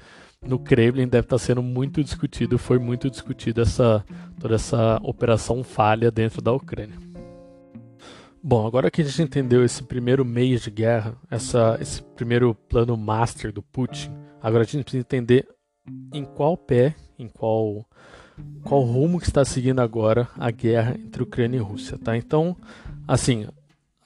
no 0.44 0.58
Kremlin 0.58 1.06
deve 1.06 1.26
estar 1.26 1.36
tá 1.36 1.38
sendo 1.38 1.62
muito 1.62 2.02
discutido, 2.02 2.58
foi 2.58 2.78
muito 2.78 3.08
discutido 3.10 3.60
essa 3.60 4.04
toda 4.40 4.54
essa 4.56 4.98
operação 5.02 5.62
falha 5.62 6.10
dentro 6.10 6.42
da 6.42 6.52
Ucrânia. 6.52 7.11
Bom, 8.44 8.66
agora 8.66 8.90
que 8.90 9.02
a 9.02 9.04
gente 9.04 9.22
entendeu 9.22 9.64
esse 9.64 9.84
primeiro 9.84 10.24
mês 10.24 10.62
de 10.62 10.70
guerra, 10.70 11.14
essa, 11.30 11.78
esse 11.80 12.02
primeiro 12.02 12.54
plano 12.54 12.96
master 12.96 13.52
do 13.52 13.62
Putin, 13.62 14.10
agora 14.42 14.64
a 14.64 14.66
gente 14.66 14.82
precisa 14.82 15.02
entender 15.02 15.46
em 16.12 16.24
qual 16.24 16.56
pé, 16.56 16.96
em 17.16 17.28
qual 17.28 17.86
qual 18.64 18.82
rumo 18.82 19.20
que 19.20 19.26
está 19.26 19.44
seguindo 19.44 19.80
agora 19.80 20.28
a 20.36 20.50
guerra 20.50 20.96
entre 20.98 21.22
Ucrânia 21.22 21.58
e 21.58 21.60
Rússia, 21.60 21.96
tá? 21.98 22.16
Então, 22.16 22.56
assim, 23.06 23.46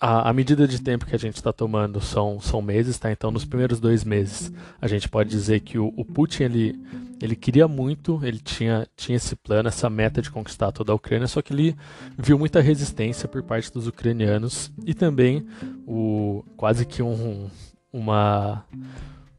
a, 0.01 0.29
a 0.29 0.33
medida 0.33 0.67
de 0.69 0.81
tempo 0.81 1.07
que 1.07 1.15
a 1.15 1.19
gente 1.19 1.37
está 1.37 1.53
tomando 1.53 2.01
são, 2.01 2.41
são 2.41 2.61
meses, 2.61 2.99
tá? 2.99 3.11
Então, 3.11 3.31
nos 3.31 3.45
primeiros 3.45 3.81
dois 3.81 4.05
meses, 4.05 4.53
a 4.81 4.87
gente 4.87 5.09
pode 5.09 5.31
dizer 5.31 5.61
que 5.61 5.79
o, 5.79 5.93
o 5.97 6.05
Putin 6.05 6.45
ele 6.45 6.81
ele 7.21 7.35
queria 7.35 7.67
muito, 7.67 8.21
ele 8.23 8.39
tinha, 8.39 8.87
tinha 8.97 9.17
esse 9.17 9.35
plano, 9.35 9.69
essa 9.69 9.89
meta 9.89 10.21
de 10.21 10.31
conquistar 10.31 10.73
toda 10.73 10.93
a 10.93 10.95
Ucrânia, 10.95 11.27
só 11.27 11.41
que 11.41 11.53
ele 11.53 11.77
viu 12.17 12.39
muita 12.39 12.61
resistência 12.61 13.29
por 13.29 13.43
parte 13.43 13.73
dos 13.73 13.87
ucranianos 13.87 14.71
e 14.85 14.93
também 14.93 15.47
o 15.87 16.45
quase 16.57 16.85
que 16.85 17.03
um, 17.03 17.49
uma, 17.93 18.65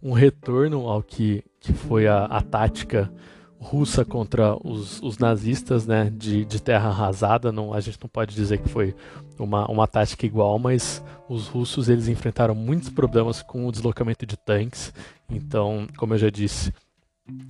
um 0.01 0.11
retorno 0.11 0.87
ao 0.87 1.03
que, 1.03 1.43
que 1.59 1.73
foi 1.73 2.07
a, 2.07 2.25
a 2.25 2.41
tática 2.41 3.11
russa 3.59 4.05
contra 4.05 4.55
os, 4.63 5.01
os 5.01 5.17
nazistas, 5.17 5.85
né, 5.85 6.11
de, 6.15 6.45
de, 6.45 6.61
terra 6.61 6.89
arrasada. 6.89 7.51
Não, 7.51 7.73
a 7.73 7.79
gente 7.79 7.97
não 8.01 8.07
pode 8.07 8.35
dizer 8.35 8.59
que 8.59 8.69
foi 8.69 8.95
uma, 9.39 9.70
uma 9.70 9.88
tática 9.88 10.25
igual, 10.25 10.58
mas 10.60 11.03
os 11.29 11.48
russos 11.48 11.89
eles 11.89 12.08
enfrentaram 12.08 12.56
muitos 12.56 12.89
problemas 12.89 13.41
com 13.41 13.65
o 13.65 13.72
deslocamento 13.72 14.25
de 14.25 14.38
tanques. 14.38 14.94
Então, 15.29 15.88
como 15.98 16.13
eu 16.13 16.17
já 16.17 16.29
disse, 16.29 16.74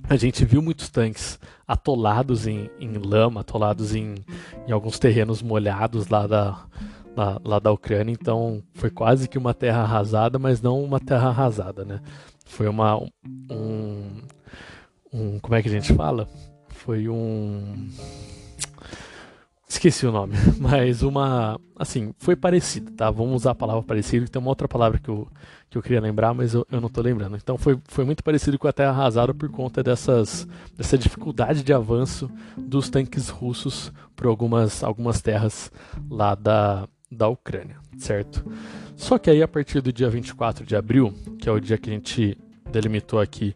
a 0.08 0.16
gente 0.16 0.44
viu 0.44 0.60
muitos 0.60 0.88
tanques 0.88 1.38
atolados 1.66 2.46
em, 2.46 2.70
em 2.80 2.92
lama, 2.94 3.40
atolados 3.40 3.94
em, 3.94 4.14
em 4.66 4.72
alguns 4.72 4.98
terrenos 4.98 5.42
molhados 5.42 6.08
lá 6.08 6.26
da, 6.26 6.66
lá, 7.16 7.40
lá, 7.44 7.58
da 7.58 7.70
Ucrânia. 7.70 8.12
Então, 8.12 8.62
foi 8.74 8.90
quase 8.90 9.28
que 9.28 9.38
uma 9.38 9.54
terra 9.54 9.82
arrasada, 9.82 10.38
mas 10.38 10.60
não 10.60 10.82
uma 10.82 10.98
terra 11.00 11.28
arrasada, 11.28 11.84
né? 11.84 12.00
Foi 12.44 12.66
uma 12.66 12.96
um, 13.50 14.22
um 15.12 15.38
como 15.38 15.54
é 15.54 15.62
que 15.62 15.68
a 15.68 15.72
gente 15.72 15.92
fala? 15.94 16.28
Foi 16.68 17.08
um 17.08 17.88
Esqueci 19.68 20.06
o 20.06 20.12
nome, 20.12 20.32
mas 20.58 21.02
uma. 21.02 21.60
Assim, 21.76 22.14
foi 22.18 22.34
parecida, 22.34 22.90
tá? 22.96 23.10
Vamos 23.10 23.42
usar 23.42 23.50
a 23.50 23.54
palavra 23.54 23.82
parecida, 23.82 24.26
tem 24.26 24.40
uma 24.40 24.48
outra 24.48 24.66
palavra 24.66 24.98
que 24.98 25.10
eu, 25.10 25.28
que 25.68 25.76
eu 25.76 25.82
queria 25.82 26.00
lembrar, 26.00 26.32
mas 26.32 26.54
eu, 26.54 26.66
eu 26.72 26.80
não 26.80 26.88
tô 26.88 27.02
lembrando. 27.02 27.36
Então 27.36 27.58
foi, 27.58 27.78
foi 27.84 28.04
muito 28.04 28.24
parecido 28.24 28.58
com 28.58 28.66
a 28.66 28.72
Terra 28.72 28.90
Arrasada 28.90 29.34
por 29.34 29.50
conta 29.50 29.82
dessas, 29.82 30.48
dessa 30.74 30.96
dificuldade 30.96 31.62
de 31.62 31.72
avanço 31.72 32.30
dos 32.56 32.88
tanques 32.88 33.28
russos 33.28 33.92
por 34.16 34.26
algumas, 34.26 34.82
algumas 34.82 35.20
terras 35.20 35.70
lá 36.10 36.34
da, 36.34 36.88
da 37.12 37.28
Ucrânia, 37.28 37.76
certo? 37.98 38.44
Só 38.96 39.18
que 39.18 39.28
aí 39.28 39.42
a 39.42 39.48
partir 39.48 39.82
do 39.82 39.92
dia 39.92 40.08
24 40.08 40.64
de 40.64 40.74
abril, 40.74 41.12
que 41.38 41.48
é 41.48 41.52
o 41.52 41.60
dia 41.60 41.76
que 41.76 41.90
a 41.90 41.92
gente 41.92 42.38
delimitou 42.72 43.20
aqui 43.20 43.54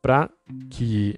para 0.00 0.28
que 0.68 1.16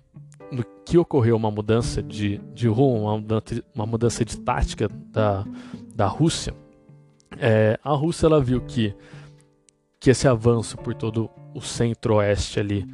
no 0.50 0.64
que 0.84 0.98
ocorreu 0.98 1.36
uma 1.36 1.50
mudança 1.50 2.02
de, 2.02 2.38
de 2.52 2.68
rumo, 2.68 3.02
uma 3.02 3.18
mudança, 3.18 3.64
uma 3.74 3.86
mudança 3.86 4.24
de 4.24 4.38
tática 4.38 4.88
da, 4.88 5.44
da 5.94 6.06
Rússia, 6.06 6.54
é, 7.38 7.78
a 7.82 7.92
Rússia 7.92 8.26
ela 8.26 8.40
viu 8.40 8.60
que, 8.60 8.94
que 9.98 10.10
esse 10.10 10.28
avanço 10.28 10.76
por 10.76 10.94
todo 10.94 11.30
o 11.54 11.60
centro-oeste 11.60 12.60
ali, 12.60 12.86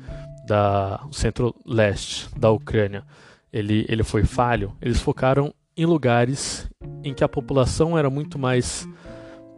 da, 0.46 1.00
o 1.08 1.12
centro-leste 1.12 2.28
da 2.38 2.50
Ucrânia, 2.50 3.04
ele, 3.52 3.84
ele 3.88 4.02
foi 4.02 4.24
falho, 4.24 4.76
eles 4.80 5.00
focaram 5.00 5.52
em 5.76 5.86
lugares 5.86 6.68
em 7.02 7.14
que 7.14 7.24
a 7.24 7.28
população 7.28 7.96
era 7.96 8.10
muito 8.10 8.38
mais 8.38 8.88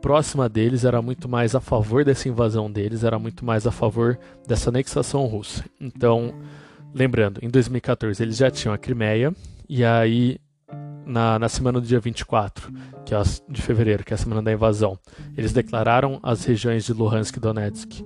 próxima 0.00 0.48
deles, 0.48 0.84
era 0.84 1.00
muito 1.00 1.28
mais 1.28 1.54
a 1.54 1.60
favor 1.60 2.04
dessa 2.04 2.28
invasão 2.28 2.70
deles, 2.70 3.04
era 3.04 3.18
muito 3.18 3.44
mais 3.44 3.66
a 3.66 3.70
favor 3.70 4.18
dessa 4.46 4.70
anexação 4.70 5.26
russa. 5.26 5.64
Então, 5.80 6.34
Lembrando, 6.94 7.40
em 7.42 7.48
2014 7.48 8.22
eles 8.22 8.36
já 8.36 8.50
tinham 8.50 8.74
a 8.74 8.78
Crimeia, 8.78 9.34
e 9.68 9.84
aí 9.84 10.38
na, 11.06 11.38
na 11.38 11.48
semana 11.48 11.80
do 11.80 11.86
dia 11.86 11.98
24 11.98 12.72
que 13.04 13.14
é 13.14 13.22
de 13.48 13.60
fevereiro, 13.60 14.04
que 14.04 14.12
é 14.12 14.16
a 14.16 14.18
semana 14.18 14.42
da 14.42 14.52
invasão, 14.52 14.98
eles 15.36 15.52
declararam 15.52 16.20
as 16.22 16.44
regiões 16.44 16.84
de 16.84 16.92
Luhansk 16.92 17.36
e 17.36 17.40
Donetsk 17.40 18.04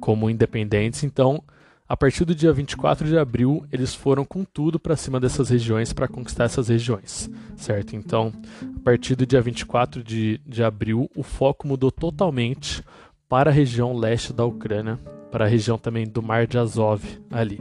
como 0.00 0.28
independentes. 0.28 1.02
Então, 1.02 1.42
a 1.88 1.96
partir 1.96 2.24
do 2.24 2.34
dia 2.34 2.52
24 2.52 3.06
de 3.06 3.18
abril, 3.18 3.64
eles 3.72 3.94
foram 3.94 4.24
com 4.24 4.44
tudo 4.44 4.78
para 4.78 4.96
cima 4.96 5.18
dessas 5.18 5.48
regiões 5.48 5.92
para 5.92 6.08
conquistar 6.08 6.44
essas 6.44 6.68
regiões, 6.68 7.30
certo? 7.56 7.96
Então, 7.96 8.32
a 8.76 8.80
partir 8.80 9.14
do 9.14 9.26
dia 9.26 9.40
24 9.40 10.02
de, 10.02 10.40
de 10.46 10.62
abril, 10.62 11.10
o 11.16 11.22
foco 11.22 11.66
mudou 11.66 11.90
totalmente 11.90 12.82
para 13.28 13.50
a 13.50 13.52
região 13.52 13.96
leste 13.96 14.32
da 14.32 14.44
Ucrânia, 14.44 14.98
para 15.30 15.46
a 15.46 15.48
região 15.48 15.78
também 15.78 16.06
do 16.06 16.22
Mar 16.22 16.46
de 16.46 16.58
Azov 16.58 17.02
ali 17.30 17.60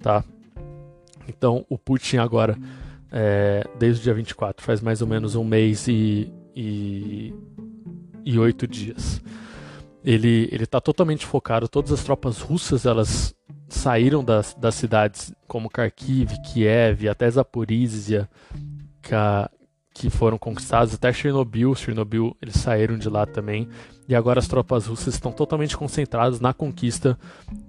tá? 0.00 0.24
Então 1.28 1.64
o 1.68 1.76
Putin 1.76 2.16
agora, 2.16 2.56
é, 3.12 3.64
desde 3.78 4.00
o 4.00 4.04
dia 4.04 4.14
24, 4.14 4.64
faz 4.64 4.80
mais 4.80 5.02
ou 5.02 5.08
menos 5.08 5.34
um 5.34 5.44
mês 5.44 5.86
e, 5.86 6.32
e, 6.56 7.34
e 8.24 8.38
oito 8.38 8.66
dias. 8.66 9.20
Ele 10.04 10.48
está 10.52 10.80
totalmente 10.80 11.26
focado. 11.26 11.68
Todas 11.68 11.92
as 11.92 12.02
tropas 12.02 12.40
russas 12.40 12.86
elas 12.86 13.34
saíram 13.68 14.24
das, 14.24 14.54
das 14.54 14.74
cidades 14.74 15.34
como 15.46 15.68
Kharkiv, 15.68 16.30
Kiev, 16.42 17.08
até 17.08 17.30
Zaporizhia, 17.30 18.28
que 19.92 20.08
foram 20.08 20.38
conquistados, 20.38 20.94
até 20.94 21.12
Chernobyl. 21.12 21.74
Chernobyl 21.74 22.34
eles 22.40 22.56
saíram 22.56 22.96
de 22.96 23.08
lá 23.08 23.26
também. 23.26 23.68
E 24.08 24.14
agora 24.14 24.38
as 24.38 24.48
tropas 24.48 24.86
russas 24.86 25.14
estão 25.14 25.30
totalmente 25.30 25.76
concentradas 25.76 26.40
na 26.40 26.54
conquista 26.54 27.18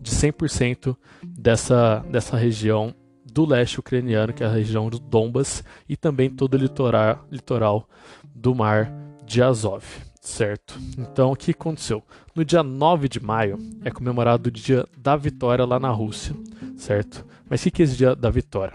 de 0.02 0.12
100% 0.12 0.96
dessa, 1.22 2.04
dessa 2.10 2.38
região 2.38 2.96
do 3.26 3.46
leste 3.46 3.80
ucraniano, 3.80 4.34
que 4.34 4.44
é 4.44 4.48
a 4.48 4.52
região 4.52 4.90
do 4.90 5.00
Donbas, 5.00 5.64
e 5.88 5.98
também 5.98 6.30
todo 6.30 6.54
o 6.54 6.58
litoral, 6.58 7.26
litoral 7.30 7.90
do 8.34 8.56
mar 8.56 8.92
de 9.26 9.44
Azov, 9.44 9.84
certo? 10.22 10.80
Então, 10.98 11.32
o 11.32 11.36
que 11.36 11.52
aconteceu? 11.52 12.02
No 12.34 12.46
dia 12.46 12.64
9 12.64 13.10
de 13.10 13.20
maio 13.20 13.58
é 13.84 13.92
comemorado 13.92 14.48
o 14.48 14.52
dia 14.52 14.88
da 14.98 15.16
vitória 15.16 15.66
lá 15.66 15.80
na 15.80 15.90
Rússia, 15.90 16.34
certo? 16.78 17.26
Mas 17.50 17.66
o 17.66 17.70
que 17.70 17.82
é 17.82 17.86
esse 17.86 17.98
dia 17.98 18.16
da 18.16 18.30
vitória? 18.30 18.74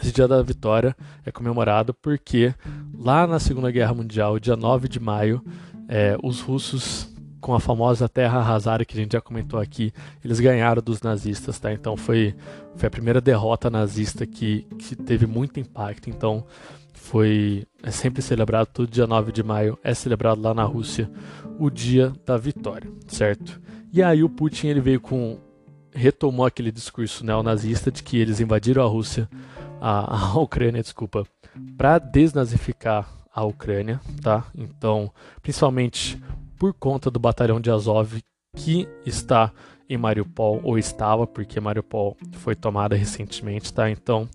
Esse 0.00 0.12
dia 0.12 0.26
da 0.26 0.42
vitória 0.42 0.96
é 1.24 1.30
comemorado 1.30 1.94
porque 1.94 2.52
lá 2.92 3.26
na 3.26 3.38
Segunda 3.38 3.70
Guerra 3.70 3.94
Mundial, 3.94 4.38
dia 4.38 4.56
9 4.56 4.88
de 4.88 4.98
maio, 4.98 5.42
é, 5.88 6.16
os 6.22 6.40
russos, 6.40 7.08
com 7.40 7.54
a 7.54 7.60
famosa 7.60 8.08
terra 8.08 8.38
arrasada 8.38 8.84
que 8.84 8.96
a 8.96 9.00
gente 9.00 9.12
já 9.12 9.20
comentou 9.20 9.58
aqui, 9.58 9.92
eles 10.24 10.38
ganharam 10.38 10.80
dos 10.80 11.02
nazistas, 11.02 11.58
tá? 11.58 11.72
Então 11.72 11.96
foi, 11.96 12.34
foi 12.76 12.86
a 12.86 12.90
primeira 12.90 13.20
derrota 13.20 13.68
nazista 13.68 14.24
que, 14.26 14.62
que 14.78 14.94
teve 14.94 15.26
muito 15.26 15.58
impacto. 15.58 16.08
Então 16.08 16.46
foi 16.92 17.66
é 17.82 17.90
sempre 17.90 18.22
celebrado, 18.22 18.68
todo 18.72 18.88
dia 18.88 19.08
9 19.08 19.32
de 19.32 19.42
maio 19.42 19.76
é 19.82 19.92
celebrado 19.92 20.40
lá 20.40 20.54
na 20.54 20.62
Rússia 20.62 21.10
o 21.58 21.68
dia 21.68 22.12
da 22.24 22.36
vitória, 22.36 22.88
certo? 23.08 23.60
E 23.92 24.02
aí 24.02 24.22
o 24.22 24.28
Putin 24.28 24.68
ele 24.68 24.80
veio 24.80 25.00
com 25.00 25.36
retomou 25.92 26.46
aquele 26.46 26.72
discurso 26.72 27.24
neonazista 27.24 27.90
de 27.90 28.02
que 28.02 28.16
eles 28.16 28.40
invadiram 28.40 28.82
a 28.82 28.88
Rússia, 28.88 29.28
a, 29.80 30.30
a 30.32 30.38
Ucrânia, 30.38 30.80
desculpa, 30.80 31.26
para 31.76 31.98
desnazificar 31.98 33.21
a 33.34 33.44
Ucrânia, 33.44 34.00
tá? 34.20 34.44
Então, 34.54 35.10
principalmente 35.40 36.20
por 36.58 36.72
conta 36.74 37.10
do 37.10 37.18
batalhão 37.18 37.60
de 37.60 37.70
Azov 37.70 38.20
que 38.56 38.86
está 39.04 39.52
em 39.88 39.96
Mariupol 39.96 40.60
ou 40.62 40.78
estava, 40.78 41.26
porque 41.26 41.60
Mariupol 41.60 42.16
foi 42.34 42.54
tomada 42.54 42.94
recentemente, 42.94 43.72
tá? 43.72 43.90
Então, 43.90 44.28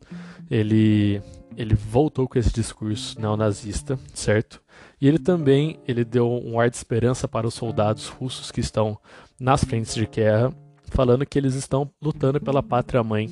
ele 0.49 1.21
ele 1.55 1.73
voltou 1.73 2.27
com 2.27 2.37
esse 2.37 2.53
discurso 2.53 3.19
neonazista, 3.19 3.97
certo? 4.13 4.61
E 5.01 5.07
ele 5.07 5.17
também 5.17 5.79
ele 5.87 6.05
deu 6.05 6.29
um 6.29 6.59
ar 6.59 6.69
de 6.69 6.75
esperança 6.75 7.27
para 7.27 7.47
os 7.47 7.55
soldados 7.55 8.07
russos 8.07 8.51
que 8.51 8.59
estão 8.59 8.95
nas 9.39 9.63
frentes 9.63 9.95
de 9.95 10.05
guerra, 10.05 10.53
falando 10.85 11.25
que 11.25 11.37
eles 11.37 11.55
estão 11.55 11.89
lutando 11.99 12.39
pela 12.39 12.61
pátria 12.61 13.03
mãe, 13.03 13.27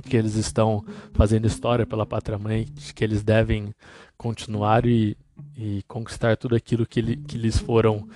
que 0.00 0.16
eles 0.16 0.34
estão 0.34 0.84
fazendo 1.12 1.46
história 1.46 1.86
pela 1.86 2.06
pátria 2.06 2.38
mãe, 2.38 2.66
que 2.94 3.04
eles 3.04 3.22
devem 3.22 3.74
continuar 4.16 4.86
e, 4.86 5.16
e 5.56 5.82
conquistar 5.88 6.36
tudo 6.36 6.54
aquilo 6.54 6.86
que, 6.86 7.00
li, 7.00 7.16
que 7.16 7.38
lhes 7.38 7.58
foram 7.58 8.08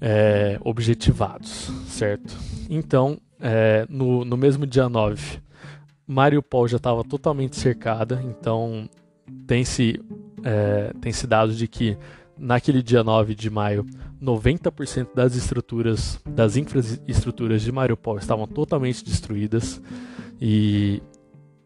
é, 0.00 0.58
objetivados, 0.62 1.70
certo? 1.86 2.36
Então, 2.68 3.18
é, 3.40 3.86
no, 3.88 4.24
no 4.24 4.36
mesmo 4.36 4.66
dia 4.66 4.88
9, 4.88 5.40
Mariupol 6.06 6.68
já 6.68 6.76
estava 6.76 7.04
totalmente 7.04 7.56
cercada, 7.56 8.22
então 8.24 8.88
tem-se 9.46 10.00
é, 10.44 10.92
tem 11.00 11.12
-se 11.12 11.26
dados 11.26 11.58
de 11.58 11.68
que 11.68 11.96
naquele 12.38 12.82
dia 12.82 13.02
9 13.02 13.34
de 13.34 13.50
maio, 13.50 13.84
90% 14.22 15.08
das 15.14 15.34
estruturas, 15.34 16.20
das 16.24 16.56
infraestruturas 16.56 17.62
de 17.62 17.72
Mariupol 17.72 18.18
estavam 18.18 18.46
totalmente 18.46 19.04
destruídas 19.04 19.82
e 20.40 21.02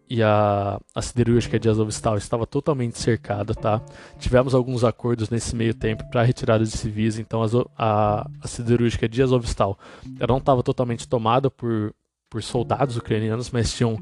e 0.08 0.22
a, 0.22 0.78
a 0.94 1.02
siderúrgica 1.02 1.58
de 1.58 1.68
Azovstal 1.68 2.16
estava 2.18 2.46
totalmente 2.46 2.98
cercada, 2.98 3.54
tá? 3.54 3.80
Tivemos 4.18 4.54
alguns 4.54 4.84
acordos 4.84 5.30
nesse 5.30 5.56
meio 5.56 5.74
tempo 5.74 6.04
para 6.10 6.22
retirada 6.22 6.64
de 6.64 6.70
civis, 6.70 7.18
então 7.18 7.42
a, 7.42 7.46
a, 7.78 8.30
a 8.42 8.46
siderúrgica 8.46 9.08
de 9.08 9.22
Azovstal 9.22 9.78
ela 10.18 10.28
não 10.28 10.38
estava 10.38 10.62
totalmente 10.62 11.08
tomada 11.08 11.50
por, 11.50 11.94
por 12.28 12.42
soldados 12.42 12.96
ucranianos, 12.96 13.50
mas 13.50 13.72
tinham 13.72 13.98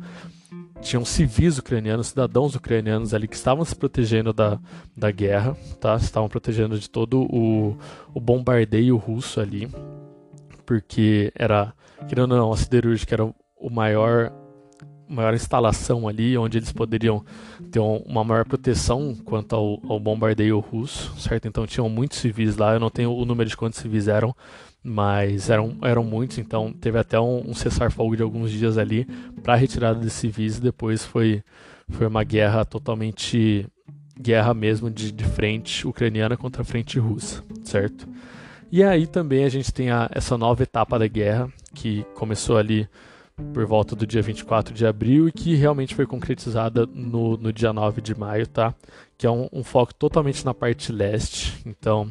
tinham 0.80 1.04
civis 1.04 1.58
ucranianos, 1.58 2.08
cidadãos 2.08 2.54
ucranianos 2.54 3.12
ali 3.12 3.28
que 3.28 3.36
estavam 3.36 3.64
se 3.64 3.76
protegendo 3.76 4.32
da, 4.32 4.58
da 4.96 5.10
guerra, 5.10 5.54
tá? 5.78 5.94
Estavam 5.96 6.28
protegendo 6.28 6.78
de 6.78 6.88
todo 6.88 7.22
o, 7.22 7.76
o 8.14 8.20
bombardeio 8.20 8.96
russo 8.96 9.40
ali, 9.40 9.68
porque 10.64 11.30
era, 11.34 11.74
querendo 12.08 12.32
ou 12.32 12.38
não, 12.38 12.52
a 12.52 12.56
siderúrgica 12.56 13.14
era 13.14 13.24
o 13.24 13.70
maior 13.70 14.32
maior 15.10 15.34
instalação 15.34 16.06
ali, 16.06 16.38
onde 16.38 16.58
eles 16.58 16.72
poderiam 16.72 17.24
ter 17.70 17.80
uma 17.80 18.22
maior 18.22 18.44
proteção 18.44 19.14
quanto 19.24 19.54
ao, 19.54 19.80
ao 19.88 19.98
bombardeio 19.98 20.58
russo, 20.60 21.12
certo? 21.18 21.48
Então 21.48 21.66
tinham 21.66 21.88
muitos 21.88 22.18
civis 22.18 22.56
lá, 22.56 22.74
eu 22.74 22.80
não 22.80 22.90
tenho 22.90 23.12
o 23.12 23.24
número 23.24 23.48
de 23.48 23.56
quantos 23.56 23.78
civis 23.78 24.08
eram, 24.08 24.34
mas 24.82 25.50
eram, 25.50 25.76
eram 25.82 26.04
muitos, 26.04 26.38
então 26.38 26.72
teve 26.72 26.98
até 26.98 27.18
um, 27.18 27.50
um 27.50 27.54
cessar-fogo 27.54 28.16
de 28.16 28.22
alguns 28.22 28.50
dias 28.50 28.78
ali 28.78 29.06
para 29.42 29.54
retirada 29.54 30.00
de 30.00 30.10
civis 30.10 30.58
e 30.58 30.62
depois 30.62 31.04
foi, 31.04 31.42
foi 31.88 32.06
uma 32.06 32.24
guerra 32.24 32.64
totalmente 32.64 33.66
guerra 34.18 34.52
mesmo 34.52 34.90
de, 34.90 35.10
de 35.10 35.24
frente 35.24 35.86
ucraniana 35.86 36.36
contra 36.36 36.62
a 36.62 36.64
frente 36.64 36.98
russa, 36.98 37.42
certo? 37.64 38.06
E 38.70 38.84
aí 38.84 39.06
também 39.06 39.44
a 39.44 39.48
gente 39.48 39.72
tem 39.72 39.90
a, 39.90 40.08
essa 40.12 40.38
nova 40.38 40.62
etapa 40.62 40.98
da 40.98 41.08
guerra 41.08 41.48
que 41.74 42.04
começou 42.14 42.56
ali 42.56 42.88
por 43.52 43.66
volta 43.66 43.96
do 43.96 44.06
dia 44.06 44.22
24 44.22 44.72
de 44.72 44.86
abril 44.86 45.28
e 45.28 45.32
que 45.32 45.54
realmente 45.54 45.94
foi 45.94 46.06
concretizada 46.06 46.86
no, 46.86 47.36
no 47.36 47.52
dia 47.52 47.72
9 47.72 48.00
de 48.00 48.18
maio, 48.18 48.46
tá? 48.46 48.74
Que 49.18 49.26
é 49.26 49.30
um, 49.30 49.48
um 49.52 49.62
foco 49.62 49.94
totalmente 49.94 50.44
na 50.44 50.54
parte 50.54 50.92
leste. 50.92 51.60
Então, 51.66 52.10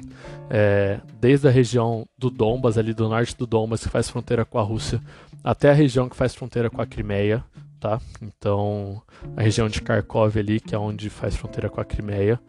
é, 0.50 1.00
desde 1.20 1.48
a 1.48 1.52
região 1.52 2.06
do 2.18 2.30
Donbas, 2.30 2.78
ali 2.78 2.94
do 2.94 3.10
norte 3.10 3.36
do 3.38 3.48
Donbas, 3.48 3.84
que 3.84 3.90
faz 3.90 4.10
fronteira 4.10 4.46
com 4.46 4.60
a 4.60 4.64
Rússia, 4.64 5.02
até 5.44 5.70
a 5.70 5.74
região 5.74 6.10
que 6.10 6.16
faz 6.16 6.36
fronteira 6.36 6.70
com 6.70 6.82
a 6.82 6.86
Crimeia, 6.86 7.44
tá? 7.80 8.00
Então, 8.22 9.02
a 9.36 9.42
região 9.42 9.68
de 9.68 9.82
Kharkov 9.82 10.38
ali, 10.38 10.60
que 10.60 10.76
é 10.76 10.78
onde 10.78 11.10
faz 11.10 11.36
fronteira 11.36 11.70
com 11.70 11.80
a 11.80 11.86
Crimeia, 11.86 12.40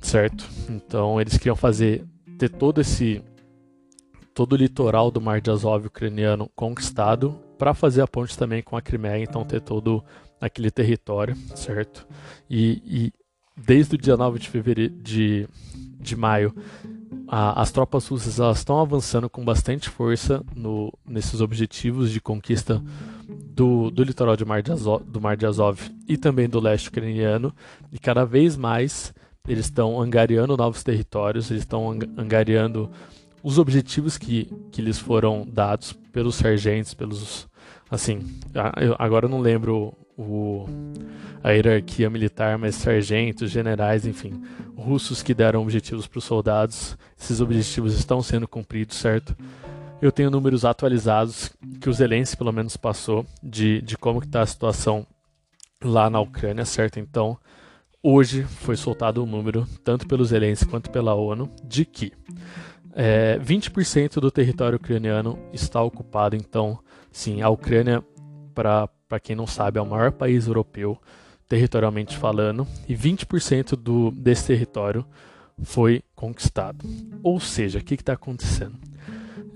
certo? 0.00 0.48
Então, 0.68 1.20
eles 1.20 1.36
queriam 1.36 1.56
fazer 1.56 2.04
ter 2.38 2.48
todo 2.48 2.80
esse 2.80 3.22
todo 4.32 4.52
o 4.52 4.56
litoral 4.56 5.10
do 5.10 5.20
Mar 5.20 5.40
de 5.40 5.50
Azov 5.50 5.86
ucraniano 5.86 6.48
conquistado 6.54 7.36
para 7.58 7.74
fazer 7.74 8.02
a 8.02 8.06
ponte 8.06 8.38
também 8.38 8.62
com 8.62 8.76
a 8.76 8.82
Crimeia, 8.82 9.22
então 9.22 9.44
ter 9.44 9.60
todo 9.60 10.02
aquele 10.40 10.70
território, 10.70 11.36
certo? 11.54 12.06
E, 12.48 12.82
e 12.86 13.12
desde 13.56 13.96
o 13.96 13.98
dia 13.98 14.16
9 14.16 14.38
de 14.38 14.48
fevereiro 14.48 14.94
de, 14.94 15.48
de 15.98 16.16
maio, 16.16 16.54
a, 17.26 17.60
as 17.60 17.70
tropas 17.70 18.06
russas 18.06 18.38
estão 18.56 18.80
avançando 18.80 19.28
com 19.28 19.44
bastante 19.44 19.88
força 19.88 20.42
no, 20.54 20.92
nesses 21.06 21.40
objetivos 21.40 22.10
de 22.10 22.20
conquista 22.20 22.82
do, 23.28 23.90
do 23.90 24.02
litoral 24.04 24.36
de 24.36 24.44
Mar 24.44 24.62
de 24.62 24.72
Azov, 24.72 25.04
do 25.04 25.20
Mar 25.20 25.36
de 25.36 25.44
Azov 25.44 25.80
e 26.08 26.16
também 26.16 26.48
do 26.48 26.60
leste 26.60 26.88
ucraniano, 26.88 27.52
e 27.92 27.98
cada 27.98 28.24
vez 28.24 28.56
mais 28.56 29.12
eles 29.46 29.64
estão 29.64 30.00
angariando 30.00 30.56
novos 30.56 30.82
territórios, 30.82 31.50
eles 31.50 31.62
estão 31.62 31.90
angariando 32.16 32.90
os 33.42 33.58
objetivos 33.58 34.18
que, 34.18 34.50
que 34.70 34.82
lhes 34.82 34.98
foram 34.98 35.46
dados 35.46 35.92
pelos 36.12 36.36
sargentos, 36.36 36.94
pelos. 36.94 37.48
Assim, 37.90 38.20
eu 38.80 38.94
agora 38.98 39.26
eu 39.26 39.30
não 39.30 39.40
lembro 39.40 39.94
o, 40.16 40.66
a 41.42 41.50
hierarquia 41.50 42.10
militar, 42.10 42.58
mas 42.58 42.74
sargentos, 42.74 43.50
generais, 43.50 44.04
enfim, 44.04 44.42
russos 44.76 45.22
que 45.22 45.32
deram 45.32 45.62
objetivos 45.62 46.06
para 46.06 46.18
os 46.18 46.24
soldados. 46.24 46.98
Esses 47.18 47.40
objetivos 47.40 47.94
estão 47.94 48.20
sendo 48.20 48.48
cumpridos, 48.48 48.96
certo? 48.96 49.36
Eu 50.02 50.12
tenho 50.12 50.30
números 50.30 50.64
atualizados 50.64 51.50
que 51.80 51.88
o 51.88 51.92
Zelensky 51.92 52.36
pelo 52.36 52.52
menos 52.52 52.76
passou 52.76 53.24
de, 53.42 53.80
de 53.82 53.96
como 53.96 54.20
está 54.20 54.42
a 54.42 54.46
situação 54.46 55.06
lá 55.82 56.10
na 56.10 56.20
Ucrânia, 56.20 56.64
certo? 56.64 56.98
Então, 57.00 57.38
hoje 58.02 58.44
foi 58.44 58.76
soltado 58.76 59.22
um 59.22 59.26
número, 59.26 59.66
tanto 59.84 60.06
pelo 60.06 60.24
Zelensky 60.24 60.66
quanto 60.66 60.90
pela 60.90 61.14
ONU, 61.14 61.50
de 61.64 61.84
que 61.84 62.12
é, 62.94 63.38
20% 63.38 64.14
do 64.20 64.30
território 64.30 64.76
ucraniano 64.76 65.38
está 65.52 65.82
ocupado, 65.82 66.36
então, 66.36 66.78
sim, 67.12 67.42
a 67.42 67.48
Ucrânia, 67.48 68.02
para 68.54 69.20
quem 69.22 69.36
não 69.36 69.46
sabe, 69.46 69.78
é 69.78 69.82
o 69.82 69.86
maior 69.86 70.12
país 70.12 70.46
europeu, 70.46 71.00
territorialmente 71.48 72.16
falando, 72.16 72.66
e 72.88 72.94
20% 72.94 73.76
do, 73.76 74.10
desse 74.10 74.46
território 74.46 75.04
foi 75.62 76.02
conquistado. 76.14 76.84
Ou 77.22 77.40
seja, 77.40 77.78
o 77.78 77.84
que 77.84 77.94
está 77.94 78.12
acontecendo? 78.12 78.78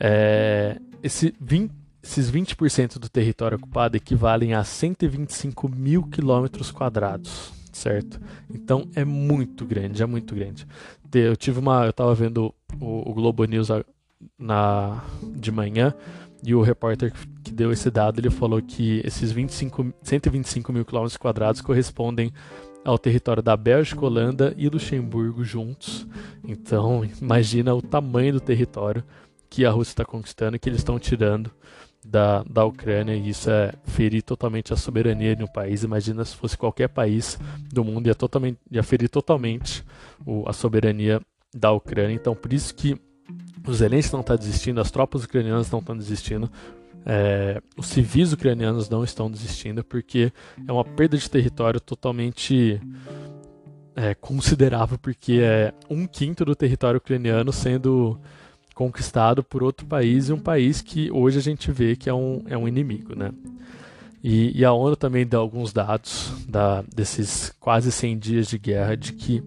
É, 0.00 0.78
esse 1.02 1.34
20, 1.40 1.72
esses 2.02 2.30
20% 2.30 2.98
do 2.98 3.08
território 3.08 3.56
ocupado 3.56 3.96
equivalem 3.96 4.54
a 4.54 4.64
125 4.64 5.68
mil 5.68 6.02
quilômetros 6.04 6.70
quadrados 6.70 7.61
certo? 7.72 8.20
Então 8.52 8.88
é 8.94 9.04
muito 9.04 9.64
grande, 9.64 10.02
é 10.02 10.06
muito 10.06 10.34
grande. 10.34 10.66
Eu 11.12 11.36
tive 11.36 11.58
uma, 11.58 11.86
eu 11.86 11.92
tava 11.92 12.14
vendo 12.14 12.54
o, 12.80 13.10
o 13.10 13.14
Globo 13.14 13.44
News 13.44 13.68
na 14.38 15.02
de 15.22 15.50
manhã 15.50 15.94
e 16.44 16.54
o 16.54 16.62
repórter 16.62 17.12
que 17.42 17.52
deu 17.52 17.72
esse 17.72 17.90
dado 17.90 18.20
ele 18.20 18.30
falou 18.30 18.60
que 18.60 19.00
esses 19.04 19.30
25, 19.30 19.92
125 20.02 20.72
mil 20.72 20.84
quilômetros 20.84 21.16
quadrados 21.16 21.60
correspondem 21.60 22.32
ao 22.84 22.98
território 22.98 23.42
da 23.42 23.56
Bélgica, 23.56 24.04
Holanda 24.04 24.52
e 24.56 24.68
Luxemburgo 24.68 25.44
juntos. 25.44 26.06
Então 26.46 27.04
imagina 27.20 27.74
o 27.74 27.82
tamanho 27.82 28.34
do 28.34 28.40
território 28.40 29.04
que 29.48 29.64
a 29.64 29.70
Rússia 29.70 29.92
está 29.92 30.04
conquistando 30.04 30.56
e 30.56 30.58
que 30.58 30.68
eles 30.68 30.80
estão 30.80 30.98
tirando 30.98 31.50
da, 32.04 32.42
da 32.44 32.64
Ucrânia 32.64 33.14
e 33.14 33.28
isso 33.28 33.50
é 33.50 33.72
ferir 33.84 34.22
totalmente 34.22 34.72
a 34.72 34.76
soberania 34.76 35.36
de 35.36 35.44
um 35.44 35.46
país. 35.46 35.82
Imagina 35.84 36.24
se 36.24 36.36
fosse 36.36 36.56
qualquer 36.58 36.88
país 36.88 37.38
do 37.72 37.84
mundo 37.84 38.06
ia, 38.06 38.14
totalmente, 38.14 38.58
ia 38.70 38.82
ferir 38.82 39.08
totalmente 39.08 39.84
o, 40.26 40.48
a 40.48 40.52
soberania 40.52 41.20
da 41.54 41.70
Ucrânia. 41.70 42.14
Então, 42.14 42.34
por 42.34 42.52
isso 42.52 42.74
que 42.74 43.00
os 43.66 43.78
Zelensky 43.78 44.12
não 44.12 44.20
estão 44.20 44.36
tá 44.36 44.36
desistindo, 44.36 44.80
as 44.80 44.90
tropas 44.90 45.24
ucranianas 45.24 45.70
não 45.70 45.78
estão 45.78 45.96
desistindo, 45.96 46.50
é, 47.06 47.60
os 47.76 47.86
civis 47.86 48.32
ucranianos 48.32 48.88
não 48.88 49.04
estão 49.04 49.30
desistindo, 49.30 49.84
porque 49.84 50.32
é 50.66 50.72
uma 50.72 50.84
perda 50.84 51.16
de 51.16 51.28
território 51.30 51.80
totalmente 51.80 52.80
é, 53.94 54.14
considerável, 54.14 54.98
porque 54.98 55.40
é 55.42 55.72
um 55.88 56.06
quinto 56.06 56.44
do 56.44 56.54
território 56.54 56.98
ucraniano 56.98 57.52
sendo 57.52 58.18
conquistado 58.74 59.42
por 59.42 59.62
outro 59.62 59.86
país 59.86 60.28
e 60.28 60.32
um 60.32 60.38
país 60.38 60.80
que 60.80 61.10
hoje 61.10 61.38
a 61.38 61.42
gente 61.42 61.70
vê 61.70 61.96
que 61.96 62.08
é 62.08 62.14
um, 62.14 62.42
é 62.46 62.56
um 62.56 62.66
inimigo, 62.66 63.14
né? 63.14 63.32
E, 64.22 64.58
e 64.58 64.64
a 64.64 64.72
ONU 64.72 64.94
também 64.94 65.26
dá 65.26 65.38
alguns 65.38 65.72
dados 65.72 66.32
da, 66.48 66.82
desses 66.94 67.52
quase 67.58 67.90
100 67.90 68.18
dias 68.18 68.46
de 68.46 68.56
guerra 68.56 68.96
de 68.96 69.12
que 69.12 69.42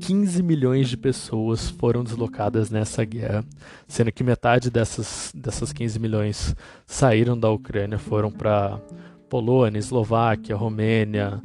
15 0.00 0.42
milhões 0.42 0.88
de 0.88 0.96
pessoas 0.96 1.70
foram 1.70 2.04
deslocadas 2.04 2.70
nessa 2.70 3.04
guerra, 3.04 3.44
sendo 3.86 4.12
que 4.12 4.24
metade 4.24 4.70
dessas, 4.70 5.32
dessas 5.34 5.72
15 5.72 5.98
milhões 5.98 6.56
saíram 6.86 7.38
da 7.38 7.50
Ucrânia, 7.50 7.98
foram 7.98 8.30
para 8.30 8.80
Polônia, 9.28 9.78
Eslováquia, 9.78 10.56
Romênia, 10.56 11.40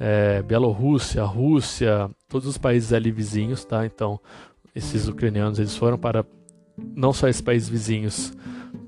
é, 0.00 0.42
Bielorrússia, 0.42 1.22
Rússia, 1.22 2.10
todos 2.28 2.48
os 2.48 2.58
países 2.58 2.92
ali 2.92 3.10
vizinhos, 3.10 3.64
tá? 3.64 3.86
Então, 3.86 4.18
esses 4.74 5.06
ucranianos 5.06 5.58
eles 5.58 5.76
foram 5.76 5.98
para 5.98 6.24
não 6.76 7.12
só 7.12 7.28
esses 7.28 7.42
países 7.42 7.68
vizinhos, 7.68 8.32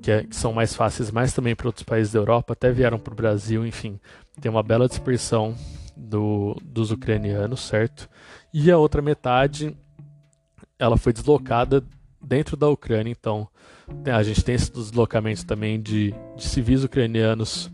que, 0.01 0.11
é, 0.11 0.25
que 0.25 0.37
são 0.37 0.53
mais 0.53 0.75
fáceis, 0.75 1.11
mas 1.11 1.33
também 1.33 1.55
para 1.55 1.69
outros 1.69 1.85
países 1.85 2.13
da 2.13 2.19
Europa, 2.19 2.53
até 2.53 2.71
vieram 2.71 2.99
para 2.99 3.13
o 3.13 3.17
Brasil, 3.17 3.67
enfim, 3.67 3.99
tem 4.41 4.51
uma 4.51 4.63
bela 4.63 4.89
dispersão 4.89 5.55
do, 5.97 6.57
dos 6.63 6.91
ucranianos, 6.91 7.61
certo? 7.61 8.09
E 8.53 8.71
a 8.71 8.79
outra 8.79 9.01
metade, 9.01 9.77
ela 10.79 10.97
foi 10.97 11.13
deslocada 11.13 11.83
dentro 12.21 12.57
da 12.57 12.69
Ucrânia, 12.69 13.11
então 13.11 13.49
a 14.07 14.23
gente 14.23 14.43
tem 14.43 14.55
esses 14.55 14.71
deslocamentos 14.71 15.45
também 15.45 15.81
de, 15.81 16.15
de 16.37 16.45
civis 16.45 16.85
ucranianos 16.85 17.71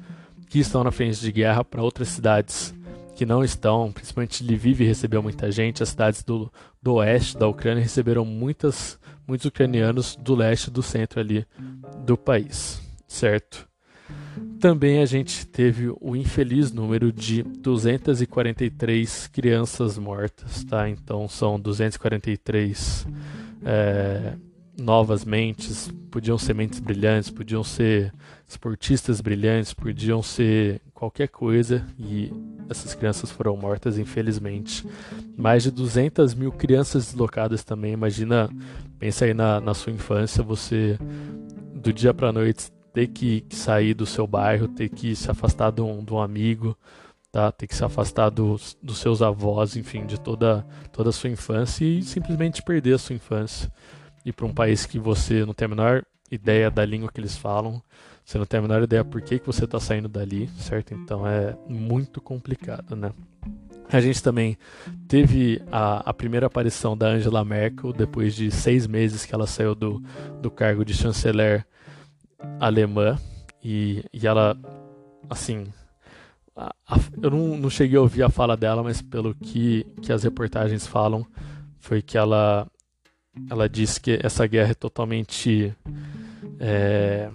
que 0.48 0.58
estão 0.58 0.82
na 0.82 0.90
frente 0.90 1.20
de 1.20 1.30
guerra 1.30 1.64
para 1.64 1.82
outras 1.82 2.08
cidades 2.08 2.74
que 3.20 3.26
não 3.26 3.44
estão, 3.44 3.92
principalmente 3.92 4.42
Lviv 4.42 4.80
recebeu 4.82 5.22
muita 5.22 5.52
gente, 5.52 5.82
as 5.82 5.90
cidades 5.90 6.22
do, 6.22 6.50
do 6.80 6.94
oeste 6.94 7.36
da 7.36 7.46
Ucrânia 7.46 7.82
receberam 7.82 8.24
muitas, 8.24 8.98
muitos 9.28 9.44
ucranianos 9.44 10.16
do 10.16 10.34
leste 10.34 10.70
do 10.70 10.82
centro 10.82 11.20
ali 11.20 11.46
do 12.06 12.16
país, 12.16 12.80
certo? 13.06 13.68
Também 14.58 15.02
a 15.02 15.04
gente 15.04 15.46
teve 15.46 15.92
o 16.00 16.16
infeliz 16.16 16.72
número 16.72 17.12
de 17.12 17.42
243 17.42 19.26
crianças 19.26 19.98
mortas, 19.98 20.64
tá? 20.64 20.88
Então 20.88 21.28
são 21.28 21.60
243 21.60 23.06
é, 23.66 24.32
novas 24.80 25.24
mentes, 25.24 25.90
podiam 26.10 26.38
ser 26.38 26.54
mentes 26.54 26.80
brilhantes, 26.80 27.30
podiam 27.30 27.62
ser 27.62 28.12
esportistas 28.48 29.20
brilhantes, 29.20 29.74
podiam 29.74 30.22
ser 30.22 30.80
qualquer 30.94 31.28
coisa 31.28 31.86
e 31.98 32.32
essas 32.68 32.94
crianças 32.94 33.30
foram 33.30 33.56
mortas, 33.56 33.98
infelizmente. 33.98 34.86
Mais 35.36 35.62
de 35.62 35.70
200 35.70 36.34
mil 36.34 36.50
crianças 36.50 37.06
deslocadas 37.06 37.62
também. 37.62 37.92
Imagina, 37.92 38.48
pensa 38.98 39.26
aí 39.26 39.34
na, 39.34 39.60
na 39.60 39.74
sua 39.74 39.92
infância, 39.92 40.42
você 40.42 40.98
do 41.74 41.92
dia 41.92 42.12
para 42.12 42.32
noite 42.32 42.70
ter 42.92 43.06
que, 43.06 43.42
que, 43.42 43.54
sair 43.56 43.94
do 43.94 44.06
seu 44.06 44.26
bairro, 44.26 44.66
ter 44.66 44.88
que 44.88 45.14
se 45.14 45.30
afastar 45.30 45.70
de 45.70 45.80
um, 45.80 46.02
de 46.02 46.12
um 46.12 46.20
amigo, 46.20 46.76
tá? 47.30 47.52
ter 47.52 47.66
que 47.66 47.74
se 47.74 47.84
afastar 47.84 48.30
dos, 48.30 48.76
dos 48.82 48.98
seus 48.98 49.22
avós, 49.22 49.76
enfim, 49.76 50.06
de 50.06 50.18
toda, 50.18 50.66
toda 50.92 51.10
a 51.10 51.12
sua 51.12 51.30
infância 51.30 51.84
e 51.84 52.02
simplesmente 52.02 52.62
perder 52.62 52.94
a 52.94 52.98
sua 52.98 53.14
infância. 53.14 53.70
Ir 54.24 54.32
para 54.32 54.46
um 54.46 54.54
país 54.54 54.86
que 54.86 54.98
você 54.98 55.44
não 55.44 55.54
tem 55.54 55.66
a 55.66 55.68
menor 55.68 56.04
ideia 56.30 56.70
da 56.70 56.84
língua 56.84 57.10
que 57.12 57.20
eles 57.20 57.36
falam, 57.36 57.82
você 58.24 58.38
não 58.38 58.46
tem 58.46 58.58
a 58.58 58.62
menor 58.62 58.82
ideia 58.82 59.04
por 59.04 59.20
que, 59.20 59.38
que 59.38 59.46
você 59.46 59.64
está 59.64 59.80
saindo 59.80 60.08
dali, 60.08 60.48
certo? 60.58 60.94
Então 60.94 61.26
é 61.26 61.56
muito 61.68 62.20
complicado, 62.20 62.94
né? 62.94 63.12
A 63.92 64.00
gente 64.00 64.22
também 64.22 64.56
teve 65.08 65.60
a, 65.72 66.10
a, 66.10 66.14
primeira 66.14 66.46
aparição 66.46 66.96
da 66.96 67.08
Angela 67.08 67.44
Merkel 67.44 67.92
depois 67.92 68.36
de 68.36 68.48
seis 68.50 68.86
meses 68.86 69.26
que 69.26 69.34
ela 69.34 69.48
saiu 69.48 69.74
do, 69.74 70.00
do 70.40 70.48
cargo 70.48 70.84
de 70.84 70.94
chanceler 70.94 71.66
alemã 72.60 73.18
e, 73.62 74.04
e 74.12 74.28
ela, 74.28 74.56
assim, 75.28 75.66
eu 77.20 77.30
não, 77.30 77.56
não 77.56 77.70
cheguei 77.70 77.98
a 77.98 78.00
ouvir 78.00 78.22
a 78.22 78.28
fala 78.28 78.56
dela, 78.56 78.82
mas 78.82 79.02
pelo 79.02 79.34
que, 79.34 79.84
que 80.02 80.12
as 80.12 80.22
reportagens 80.22 80.86
falam, 80.86 81.26
foi 81.78 82.00
que 82.00 82.16
ela, 82.16 82.66
ela 83.48 83.68
disse 83.68 84.00
que 84.00 84.18
essa 84.22 84.46
guerra 84.46 84.70
é 84.70 84.74
totalmente 84.74 85.74
é, 86.58 87.30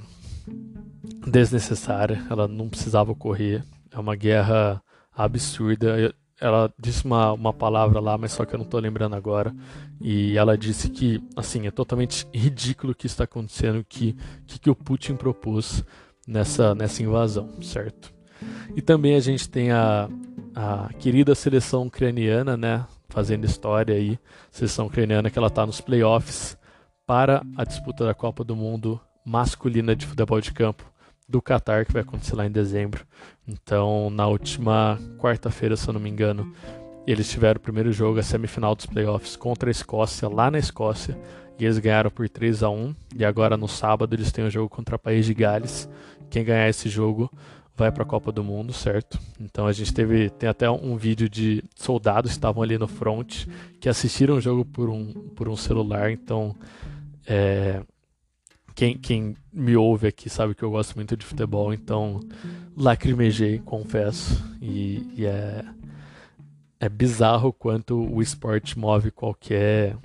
desnecessária, 1.27 2.25
ela 2.29 2.47
não 2.47 2.69
precisava 2.69 3.11
ocorrer, 3.11 3.63
é 3.91 3.99
uma 3.99 4.15
guerra 4.15 4.81
absurda 5.15 6.13
ela 6.39 6.73
disse 6.77 7.05
uma, 7.05 7.31
uma 7.31 7.53
palavra 7.53 7.99
lá, 7.99 8.17
mas 8.17 8.33
só 8.33 8.45
que 8.45 8.53
eu 8.53 8.57
não 8.57 8.65
estou 8.65 8.79
lembrando 8.79 9.15
agora. 9.15 9.55
E 10.01 10.37
ela 10.37 10.57
disse 10.57 10.89
que, 10.89 11.21
assim, 11.35 11.65
é 11.67 11.71
totalmente 11.71 12.27
ridículo 12.33 12.91
o 12.91 12.95
que 12.95 13.07
está 13.07 13.23
acontecendo, 13.23 13.85
que, 13.87 14.15
que, 14.45 14.59
que 14.59 14.69
o 14.69 14.75
Putin 14.75 15.15
propôs 15.15 15.83
nessa, 16.27 16.75
nessa 16.75 17.01
invasão, 17.01 17.49
certo? 17.61 18.13
E 18.75 18.81
também 18.81 19.15
a 19.15 19.19
gente 19.19 19.47
tem 19.47 19.71
a, 19.71 20.09
a 20.53 20.89
querida 20.99 21.33
seleção 21.33 21.87
ucraniana, 21.87 22.57
né? 22.57 22.85
Fazendo 23.15 23.45
história 23.45 23.95
aí. 23.95 24.19
Seleção 24.51 24.87
ucraniana 24.87 25.29
que 25.29 25.39
ela 25.39 25.47
está 25.47 25.65
nos 25.65 25.79
playoffs 25.79 26.57
para 27.07 27.41
a 27.55 27.63
disputa 27.63 28.03
da 28.03 28.13
Copa 28.13 28.43
do 28.43 28.57
Mundo 28.57 28.99
masculina 29.25 29.95
de 29.95 30.05
futebol 30.05 30.41
de 30.41 30.51
campo 30.51 30.83
do 31.27 31.41
Qatar, 31.41 31.85
que 31.85 31.93
vai 31.93 32.01
acontecer 32.01 32.35
lá 32.35 32.45
em 32.45 32.51
dezembro. 32.51 33.05
Então, 33.47 34.09
na 34.09 34.27
última 34.27 34.99
quarta-feira, 35.17 35.77
se 35.77 35.87
eu 35.87 35.93
não 35.93 35.99
me 36.01 36.09
engano, 36.09 36.53
eles 37.07 37.29
tiveram 37.29 37.57
o 37.57 37.61
primeiro 37.61 37.89
jogo, 37.93 38.19
a 38.19 38.23
semifinal 38.23 38.75
dos 38.75 38.85
playoffs, 38.85 39.37
contra 39.37 39.69
a 39.69 39.71
Escócia, 39.71 40.27
lá 40.27 40.51
na 40.51 40.59
Escócia, 40.59 41.17
e 41.57 41.63
eles 41.63 41.79
ganharam 41.79 42.11
por 42.11 42.27
3 42.27 42.63
a 42.63 42.69
1 42.69 42.93
E 43.15 43.23
agora 43.23 43.55
no 43.55 43.67
sábado 43.67 44.13
eles 44.13 44.29
têm 44.29 44.43
o 44.43 44.47
um 44.47 44.51
jogo 44.51 44.67
contra 44.67 44.97
o 44.97 44.99
País 44.99 45.25
de 45.25 45.33
Gales. 45.33 45.89
Quem 46.29 46.43
ganhar 46.43 46.67
esse 46.67 46.89
jogo 46.89 47.31
vai 47.75 47.91
para 47.91 48.03
a 48.03 48.05
Copa 48.05 48.31
do 48.31 48.43
Mundo, 48.43 48.71
certo? 48.71 49.19
Então 49.39 49.67
a 49.67 49.73
gente 49.73 49.93
teve 49.93 50.29
tem 50.29 50.47
até 50.47 50.69
um 50.69 50.95
vídeo 50.95 51.29
de 51.29 51.63
soldados 51.75 52.31
que 52.31 52.37
estavam 52.37 52.63
ali 52.63 52.77
no 52.77 52.87
front 52.87 53.45
que 53.79 53.89
assistiram 53.89 54.35
o 54.35 54.41
jogo 54.41 54.63
por 54.63 54.89
um, 54.89 55.11
por 55.35 55.49
um 55.49 55.55
celular. 55.55 56.11
Então 56.11 56.55
é, 57.27 57.81
quem, 58.73 58.97
quem 58.97 59.35
me 59.51 59.75
ouve 59.75 60.07
aqui 60.07 60.29
sabe 60.29 60.55
que 60.55 60.63
eu 60.63 60.71
gosto 60.71 60.95
muito 60.95 61.15
de 61.15 61.25
futebol, 61.25 61.73
então 61.73 62.19
lacrimejei, 62.77 63.59
confesso. 63.59 64.43
E, 64.61 65.05
e 65.15 65.25
é, 65.25 65.65
é 66.79 66.89
bizarro 66.89 67.51
quanto 67.51 67.97
o 67.97 68.21
esporte 68.21 68.77
move 68.77 69.11
qualquer 69.11 69.97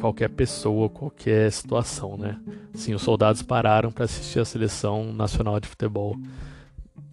qualquer 0.00 0.30
pessoa, 0.30 0.88
qualquer 0.88 1.52
situação, 1.52 2.16
né? 2.16 2.40
Sim, 2.72 2.94
os 2.94 3.02
soldados 3.02 3.42
pararam 3.42 3.92
para 3.92 4.06
assistir 4.06 4.38
a 4.40 4.44
seleção 4.44 5.12
nacional 5.12 5.60
de 5.60 5.68
futebol 5.68 6.16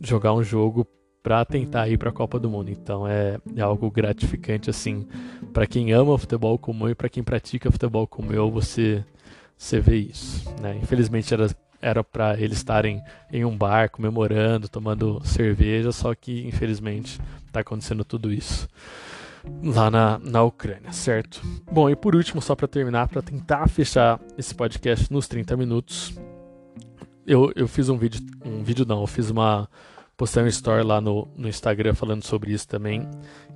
jogar 0.02 0.34
um 0.34 0.44
jogo 0.44 0.88
para 1.22 1.44
tentar 1.46 1.88
ir 1.90 1.98
para 1.98 2.10
a 2.10 2.14
Copa 2.14 2.40
do 2.40 2.50
Mundo. 2.50 2.72
Então 2.72 3.08
é, 3.08 3.40
é 3.56 3.62
algo 3.62 3.90
gratificante 3.92 4.70
assim 4.70 5.08
para 5.54 5.68
quem 5.68 5.92
ama 5.92 6.18
futebol 6.18 6.58
como 6.58 6.88
eu 6.88 6.92
e 6.92 6.96
para 6.96 7.10
quem 7.10 7.24
pratica 7.24 7.72
futebol 7.72 8.08
como 8.08 8.34
eu, 8.34 8.50
você 8.50 9.04
você 9.58 9.80
vê 9.80 9.98
isso. 9.98 10.50
Né? 10.62 10.80
Infelizmente 10.82 11.34
era 11.34 11.48
era 11.82 12.04
para 12.04 12.40
eles 12.40 12.58
estarem 12.58 13.02
em 13.32 13.46
um 13.46 13.56
bar 13.56 13.90
comemorando, 13.90 14.68
tomando 14.68 15.22
cerveja, 15.24 15.92
só 15.94 16.14
que 16.14 16.46
infelizmente 16.46 17.20
está 17.48 17.62
acontecendo 17.62 18.04
tudo 18.04 18.34
isso 18.34 18.68
lá 19.64 19.90
na, 19.90 20.20
na 20.20 20.44
Ucrânia, 20.44 20.92
certo? 20.92 21.42
Bom, 21.72 21.90
e 21.90 21.96
por 21.96 22.16
último, 22.16 22.42
só 22.42 22.56
para 22.56 22.68
terminar, 22.68 23.08
para 23.08 23.22
tentar 23.22 23.68
fechar 23.70 24.20
esse 24.38 24.54
podcast 24.54 25.12
nos 25.12 25.28
30 25.28 25.56
minutos, 25.56 26.14
eu, 27.26 27.52
eu 27.56 27.68
fiz 27.68 27.90
um 27.90 27.98
vídeo, 27.98 28.22
um 28.44 28.64
vídeo 28.64 28.86
não, 28.86 29.02
eu 29.02 29.08
fiz 29.08 29.30
uma 29.30 29.70
postei 30.20 30.44
um 30.44 30.48
story 30.48 30.84
lá 30.84 31.00
no, 31.00 31.30
no 31.34 31.48
Instagram 31.48 31.96
falando 31.96 32.26
sobre 32.26 32.52
isso 32.52 32.68
também, 32.68 33.08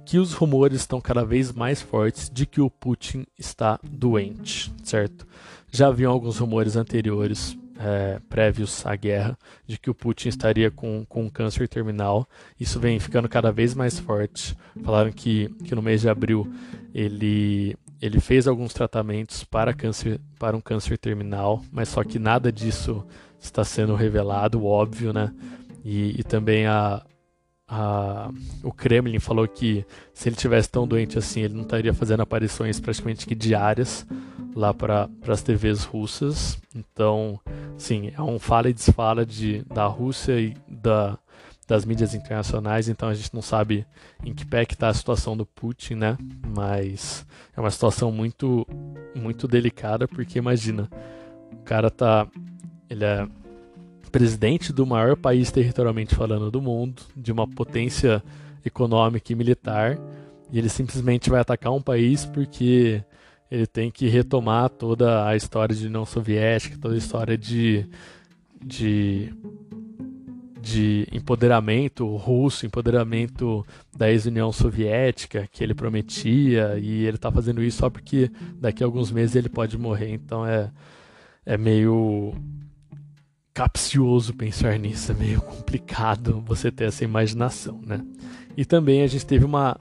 que 0.05 0.17
os 0.17 0.31
rumores 0.31 0.79
estão 0.79 1.01
cada 1.01 1.25
vez 1.25 1.51
mais 1.51 1.81
fortes 1.81 2.29
de 2.29 2.45
que 2.45 2.61
o 2.61 2.69
Putin 2.69 3.25
está 3.37 3.77
doente, 3.83 4.73
certo? 4.81 5.27
Já 5.69 5.87
haviam 5.87 6.09
alguns 6.09 6.37
rumores 6.37 6.77
anteriores, 6.77 7.57
é, 7.77 8.17
prévios 8.29 8.85
à 8.85 8.95
guerra, 8.95 9.37
de 9.67 9.77
que 9.77 9.89
o 9.89 9.93
Putin 9.93 10.29
estaria 10.29 10.71
com, 10.71 11.05
com 11.09 11.23
um 11.23 11.29
câncer 11.29 11.67
terminal. 11.67 12.25
Isso 12.57 12.79
vem 12.79 12.97
ficando 12.97 13.27
cada 13.27 13.51
vez 13.51 13.75
mais 13.75 13.99
forte. 13.99 14.55
Falaram 14.81 15.11
que, 15.11 15.49
que 15.65 15.75
no 15.75 15.81
mês 15.81 15.99
de 15.99 16.07
abril 16.07 16.49
ele, 16.95 17.75
ele 18.01 18.21
fez 18.21 18.47
alguns 18.47 18.73
tratamentos 18.73 19.43
para, 19.43 19.73
câncer, 19.73 20.17
para 20.39 20.55
um 20.55 20.61
câncer 20.61 20.97
terminal, 20.97 21.61
mas 21.73 21.89
só 21.89 22.05
que 22.05 22.17
nada 22.17 22.53
disso 22.53 23.05
está 23.37 23.65
sendo 23.65 23.95
revelado, 23.95 24.63
óbvio, 24.65 25.11
né? 25.11 25.33
E, 25.83 26.19
e 26.19 26.23
também 26.23 26.65
a, 26.65 27.03
a, 27.67 28.29
o 28.63 28.71
Kremlin 28.71 29.19
falou 29.19 29.47
que 29.47 29.85
se 30.13 30.29
ele 30.29 30.35
tivesse 30.35 30.69
tão 30.69 30.87
doente 30.87 31.17
assim, 31.17 31.41
ele 31.41 31.53
não 31.53 31.63
estaria 31.63 31.93
fazendo 31.93 32.21
aparições 32.21 32.79
praticamente 32.79 33.25
que 33.25 33.35
diárias 33.35 34.05
lá 34.55 34.73
para 34.73 35.09
as 35.27 35.41
TVs 35.41 35.83
russas. 35.83 36.57
Então, 36.75 37.39
sim, 37.77 38.11
é 38.15 38.21
um 38.21 38.39
fala 38.39 38.69
e 38.69 38.73
desfala 38.73 39.25
de, 39.25 39.63
da 39.63 39.85
Rússia 39.85 40.39
e 40.39 40.55
da, 40.67 41.17
das 41.67 41.85
mídias 41.85 42.13
internacionais. 42.13 42.87
Então 42.87 43.09
a 43.09 43.13
gente 43.13 43.33
não 43.33 43.41
sabe 43.41 43.85
em 44.23 44.33
que 44.33 44.45
pé 44.45 44.63
está 44.63 44.89
a 44.89 44.93
situação 44.93 45.35
do 45.35 45.45
Putin, 45.45 45.95
né? 45.95 46.17
Mas 46.55 47.25
é 47.55 47.59
uma 47.59 47.71
situação 47.71 48.11
muito, 48.11 48.65
muito 49.15 49.47
delicada 49.47 50.07
porque 50.07 50.37
imagina, 50.37 50.89
o 51.51 51.63
cara 51.63 51.89
tá, 51.89 52.27
ele 52.89 53.03
é 53.03 53.27
presidente 54.13 54.71
do 54.71 54.85
maior 54.85 55.17
país 55.17 55.51
territorialmente 55.51 56.13
falando 56.13 56.51
do 56.51 56.61
mundo, 56.61 57.01
de 57.17 57.31
uma 57.31 57.47
potência 57.47 58.23
econômica 58.63 59.33
e 59.33 59.35
militar, 59.35 59.97
e 60.51 60.59
ele 60.59 60.69
simplesmente 60.69 61.31
vai 61.31 61.41
atacar 61.41 61.73
um 61.73 61.81
país 61.81 62.23
porque 62.23 63.03
ele 63.49 63.65
tem 63.65 63.89
que 63.89 64.07
retomar 64.07 64.69
toda 64.69 65.27
a 65.27 65.35
história 65.35 65.75
de 65.75 65.87
União 65.87 66.05
Soviética, 66.05 66.77
toda 66.79 66.93
a 66.93 66.97
história 66.97 67.35
de, 67.35 67.87
de, 68.63 69.33
de 70.61 71.07
empoderamento 71.11 72.05
russo, 72.15 72.67
empoderamento 72.67 73.65
da 73.97 74.11
ex-União 74.11 74.51
Soviética 74.51 75.49
que 75.51 75.63
ele 75.63 75.73
prometia, 75.73 76.77
e 76.79 77.03
ele 77.03 77.17
está 77.17 77.31
fazendo 77.31 77.63
isso 77.63 77.79
só 77.79 77.89
porque 77.89 78.29
daqui 78.59 78.83
a 78.83 78.85
alguns 78.85 79.11
meses 79.11 79.35
ele 79.35 79.49
pode 79.49 79.75
morrer. 79.75 80.13
Então 80.13 80.45
é, 80.45 80.69
é 81.43 81.57
meio 81.57 82.35
capcioso 83.53 84.33
pensar 84.33 84.79
nisso, 84.79 85.11
é 85.11 85.15
meio 85.15 85.41
complicado 85.41 86.43
você 86.45 86.71
ter 86.71 86.85
essa 86.85 87.03
imaginação, 87.03 87.79
né? 87.85 88.03
E 88.57 88.65
também 88.65 89.01
a 89.03 89.07
gente 89.07 89.25
teve 89.25 89.45
uma 89.45 89.77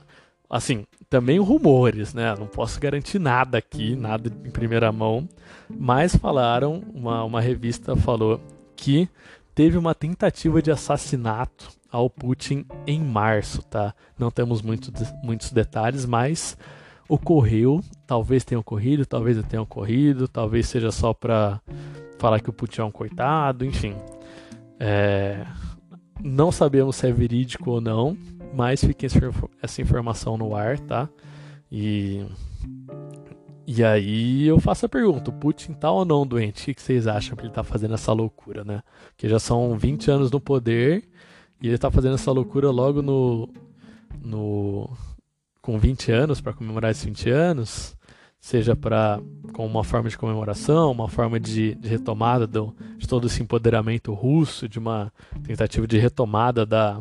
assim, 0.49 0.85
também 1.09 1.39
rumores, 1.39 2.13
né? 2.13 2.35
Não 2.39 2.47
posso 2.47 2.79
garantir 2.79 3.19
nada 3.19 3.57
aqui, 3.57 3.97
nada 3.97 4.31
em 4.45 4.51
primeira 4.51 4.93
mão, 4.93 5.27
mas 5.71 6.15
falaram, 6.15 6.83
uma, 6.93 7.25
uma 7.25 7.41
revista 7.41 7.97
falou 7.97 8.39
que 8.77 9.09
teve 9.55 9.79
uma 9.79 9.95
tentativa 9.95 10.61
de 10.61 10.71
assassinato 10.71 11.71
ao 11.91 12.11
Putin 12.11 12.67
em 12.87 13.01
março, 13.01 13.63
tá? 13.63 13.95
Não 14.19 14.31
temos 14.31 14.61
muito, 14.61 14.93
muitos 15.23 15.51
detalhes, 15.51 16.05
mas 16.05 16.57
ocorreu, 17.09 17.83
talvez 18.07 18.45
tenha 18.45 18.59
ocorrido, 18.59 19.07
talvez 19.07 19.37
não 19.37 19.45
tenha 19.45 19.63
ocorrido, 19.63 20.29
talvez 20.29 20.69
seja 20.69 20.91
só 20.91 21.15
para 21.15 21.61
falar 22.23 22.41
que 22.41 22.49
o 22.49 22.53
Putin 22.53 22.83
é 22.83 22.85
um 22.85 22.93
coitado, 22.93 23.65
enfim. 23.65 23.97
É... 24.79 25.45
Não 26.23 26.53
sabemos 26.53 26.97
se 26.97 27.09
é 27.09 27.13
verídico 27.13 27.69
ou 27.69 27.81
não, 27.81 28.17
mas 28.55 28.83
fiquem 28.85 29.09
essa 29.61 29.83
informação 29.83 30.39
no 30.39 30.55
ar, 30.55 30.79
tá? 30.79 31.09
E 31.71 32.25
e 33.67 33.83
aí 33.83 34.47
eu 34.47 34.61
faço 34.61 34.87
a 34.87 34.89
pergunta, 34.89 35.31
o 35.31 35.33
Putin 35.33 35.73
tá 35.73 35.91
ou 35.91 36.05
não 36.05 36.27
doente? 36.27 36.71
O 36.71 36.75
que 36.75 36.83
vocês 36.83 37.07
acham 37.07 37.37
que 37.37 37.45
ele 37.45 37.53
tá 37.53 37.65
fazendo 37.65 37.95
essa 37.95 38.13
loucura, 38.13 38.65
né? 38.65 38.83
Porque 39.09 39.29
já 39.29 39.39
são 39.39 39.77
20 39.77 40.11
anos 40.11 40.31
no 40.31 40.41
poder 40.41 41.09
e 41.61 41.69
ele 41.69 41.79
tá 41.79 41.91
fazendo 41.91 42.15
essa 42.15 42.31
loucura 42.31 42.71
logo 42.71 43.03
no 43.03 43.49
no 44.21 44.91
com 45.61 45.79
20 45.79 46.13
anos 46.13 46.41
para 46.41 46.53
comemorar 46.53 46.91
esses 46.91 47.05
20 47.05 47.31
anos, 47.31 47.97
seja 48.43 48.77
para 48.77 49.19
com 49.55 49.65
uma 49.65 49.85
forma 49.85 50.11
de 50.11 50.19
comemoração, 50.19 50.91
uma 50.91 51.09
forma 51.09 51.39
de, 51.39 51.75
de 51.77 51.89
retomada 51.89 52.47
do, 52.47 52.75
de 52.99 53.07
todo 53.07 53.27
esse 53.27 53.43
empoderamento 53.43 54.13
russo, 54.13 54.69
de 54.69 54.79
uma 54.79 55.13
tentativa 55.45 55.87
de 55.87 55.97
retomada 55.97 56.67
da 56.67 57.01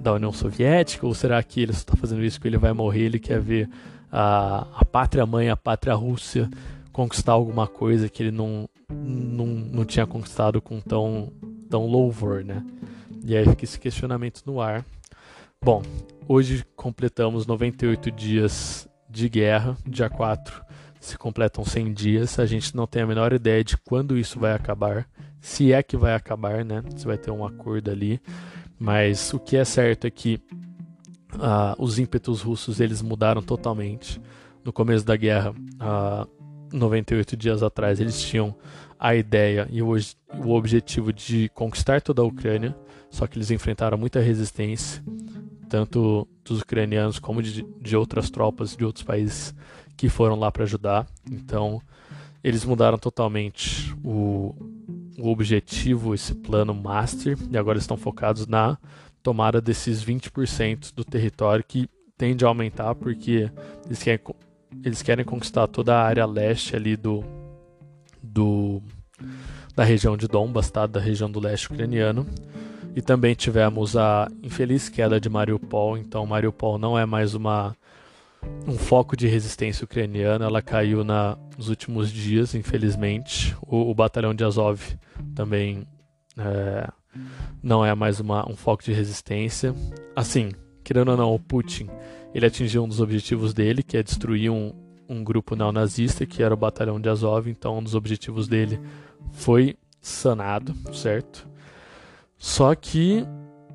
da 0.00 0.12
União 0.12 0.32
Soviética? 0.32 1.06
Ou 1.06 1.14
será 1.14 1.42
que 1.42 1.60
ele 1.60 1.72
está 1.72 1.96
fazendo 1.96 2.22
isso 2.22 2.38
porque 2.38 2.48
ele 2.48 2.58
vai 2.58 2.72
morrer, 2.72 3.02
ele 3.02 3.18
quer 3.18 3.40
ver 3.40 3.68
a, 4.10 4.66
a 4.74 4.84
pátria 4.84 5.26
mãe, 5.26 5.50
a 5.50 5.56
pátria 5.56 5.94
Rússia 5.94 6.48
conquistar 6.92 7.32
alguma 7.32 7.66
coisa 7.66 8.08
que 8.08 8.22
ele 8.22 8.30
não, 8.30 8.68
não, 8.88 9.46
não 9.46 9.84
tinha 9.84 10.06
conquistado 10.06 10.60
com 10.60 10.80
tão, 10.80 11.32
tão 11.68 11.86
louvor, 11.86 12.44
né? 12.44 12.64
E 13.24 13.36
aí 13.36 13.44
fica 13.44 13.64
esse 13.64 13.78
questionamento 13.78 14.42
no 14.46 14.60
ar. 14.60 14.84
Bom, 15.62 15.82
hoje 16.26 16.64
completamos 16.76 17.46
98 17.46 18.10
dias 18.12 18.88
de 19.08 19.28
guerra, 19.28 19.76
dia 19.86 20.08
4 20.08 20.68
se 21.00 21.16
completam 21.16 21.64
100 21.64 21.92
dias, 21.92 22.38
a 22.38 22.46
gente 22.46 22.74
não 22.74 22.86
tem 22.86 23.02
a 23.02 23.06
menor 23.06 23.32
ideia 23.32 23.62
de 23.62 23.76
quando 23.76 24.18
isso 24.18 24.38
vai 24.38 24.52
acabar, 24.52 25.06
se 25.40 25.72
é 25.72 25.82
que 25.82 25.96
vai 25.96 26.14
acabar, 26.14 26.64
né? 26.64 26.82
Se 26.96 27.06
vai 27.06 27.16
ter 27.16 27.30
um 27.30 27.46
acordo 27.46 27.90
ali, 27.90 28.20
mas 28.78 29.32
o 29.32 29.38
que 29.38 29.56
é 29.56 29.64
certo 29.64 30.06
é 30.06 30.10
que 30.10 30.40
uh, 31.34 31.74
os 31.78 31.98
ímpetos 31.98 32.42
russos 32.42 32.80
eles 32.80 33.00
mudaram 33.00 33.42
totalmente. 33.42 34.20
No 34.64 34.72
começo 34.72 35.04
da 35.04 35.16
guerra, 35.16 35.50
uh, 35.50 36.28
98 36.72 37.36
dias 37.36 37.62
atrás, 37.62 38.00
eles 38.00 38.20
tinham 38.20 38.54
a 38.98 39.14
ideia 39.14 39.68
e 39.70 39.80
o, 39.80 39.90
o 40.44 40.50
objetivo 40.50 41.12
de 41.12 41.48
conquistar 41.50 42.02
toda 42.02 42.20
a 42.20 42.24
Ucrânia, 42.24 42.76
só 43.08 43.26
que 43.26 43.38
eles 43.38 43.50
enfrentaram 43.50 43.96
muita 43.96 44.20
resistência, 44.20 45.02
tanto 45.68 46.26
dos 46.44 46.60
ucranianos 46.60 47.18
como 47.18 47.42
de, 47.42 47.64
de 47.80 47.96
outras 47.96 48.30
tropas 48.30 48.76
de 48.76 48.84
outros 48.84 49.04
países 49.04 49.54
que 49.96 50.08
foram 50.08 50.38
lá 50.38 50.50
para 50.50 50.64
ajudar. 50.64 51.06
Então, 51.30 51.80
eles 52.42 52.64
mudaram 52.64 52.98
totalmente 52.98 53.94
o, 54.04 54.54
o 55.18 55.28
objetivo, 55.28 56.14
esse 56.14 56.34
plano 56.34 56.74
master, 56.74 57.36
e 57.50 57.58
agora 57.58 57.78
estão 57.78 57.96
focados 57.96 58.46
na 58.46 58.78
tomada 59.22 59.60
desses 59.60 60.02
20% 60.04 60.94
do 60.94 61.04
território 61.04 61.64
que 61.66 61.88
tende 62.16 62.44
a 62.44 62.48
aumentar 62.48 62.94
porque 62.94 63.50
eles 63.86 64.02
querem 64.02 64.20
eles 64.84 65.02
querem 65.02 65.24
conquistar 65.24 65.66
toda 65.66 65.96
a 65.96 66.02
área 66.02 66.26
leste 66.26 66.76
ali 66.76 66.96
do, 66.96 67.24
do 68.22 68.82
da 69.74 69.84
região 69.84 70.16
de 70.16 70.28
Donbas, 70.28 70.70
tá? 70.70 70.86
da 70.86 71.00
região 71.00 71.30
do 71.30 71.40
leste 71.40 71.72
ucraniano. 71.72 72.26
E 72.94 73.02
também 73.02 73.34
tivemos 73.34 73.96
a 73.96 74.28
infeliz 74.42 74.88
queda 74.88 75.20
de 75.20 75.28
Mariupol, 75.28 75.96
então 75.96 76.26
Mariupol 76.26 76.78
não 76.78 76.98
é 76.98 77.06
mais 77.06 77.34
uma 77.34 77.76
um 78.66 78.78
foco 78.78 79.16
de 79.16 79.26
resistência 79.26 79.84
ucraniana, 79.84 80.44
ela 80.44 80.62
caiu 80.62 81.02
na, 81.02 81.36
nos 81.56 81.68
últimos 81.68 82.10
dias, 82.10 82.54
infelizmente. 82.54 83.56
O, 83.66 83.90
o 83.90 83.94
batalhão 83.94 84.34
de 84.34 84.44
Azov 84.44 84.80
também 85.34 85.86
é, 86.36 86.88
não 87.62 87.84
é 87.84 87.94
mais 87.94 88.20
uma, 88.20 88.48
um 88.48 88.56
foco 88.56 88.84
de 88.84 88.92
resistência. 88.92 89.74
Assim, 90.14 90.52
querendo 90.84 91.10
ou 91.10 91.16
não, 91.16 91.34
o 91.34 91.38
Putin 91.38 91.88
ele 92.34 92.46
atingiu 92.46 92.84
um 92.84 92.88
dos 92.88 93.00
objetivos 93.00 93.54
dele, 93.54 93.82
que 93.82 93.96
é 93.96 94.02
destruir 94.02 94.50
um, 94.50 94.72
um 95.08 95.24
grupo 95.24 95.56
neonazista, 95.56 96.26
que 96.26 96.42
era 96.42 96.52
o 96.52 96.56
Batalhão 96.56 97.00
de 97.00 97.08
Azov. 97.08 97.48
Então, 97.48 97.78
um 97.78 97.82
dos 97.82 97.94
objetivos 97.94 98.46
dele 98.46 98.78
foi 99.32 99.76
sanado, 100.00 100.74
certo? 100.92 101.47
Só 102.38 102.74
que, 102.74 103.26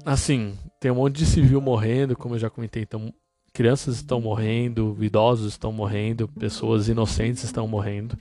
assim, 0.06 0.58
tem 0.80 0.90
um 0.90 0.96
monte 0.96 1.18
de 1.18 1.26
civil 1.26 1.60
morrendo, 1.60 2.16
como 2.16 2.36
eu 2.36 2.40
já 2.40 2.50
comentei. 2.50 2.84
Então, 2.84 3.14
crianças 3.52 3.98
estão 3.98 4.22
morrendo, 4.22 4.98
idosos 5.02 5.54
estão 5.54 5.72
morrendo, 5.72 6.28
pessoas 6.28 6.88
inocentes 6.88 7.44
estão 7.44 7.68
morrendo. 7.68 8.18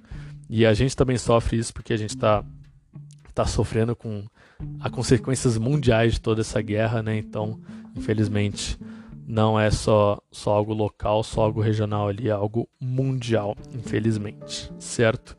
E 0.50 0.66
a 0.66 0.74
gente 0.74 0.96
também 0.96 1.16
sofre 1.16 1.56
isso 1.56 1.72
porque 1.72 1.92
a 1.92 1.96
gente 1.96 2.10
está 2.10 2.44
tá 3.32 3.46
sofrendo 3.46 3.96
com 3.96 4.24
as 4.80 4.90
consequências 4.90 5.56
mundiais 5.56 6.14
de 6.14 6.20
toda 6.20 6.40
essa 6.40 6.60
guerra, 6.60 7.02
né? 7.02 7.16
Então, 7.16 7.58
infelizmente, 7.96 8.78
não 9.26 9.58
é 9.58 9.70
só, 9.70 10.20
só 10.30 10.52
algo 10.52 10.74
local, 10.74 11.22
só 11.22 11.42
algo 11.42 11.60
regional 11.60 12.08
ali, 12.08 12.28
é 12.28 12.32
algo 12.32 12.68
mundial, 12.80 13.56
infelizmente, 13.72 14.70
certo? 14.78 15.36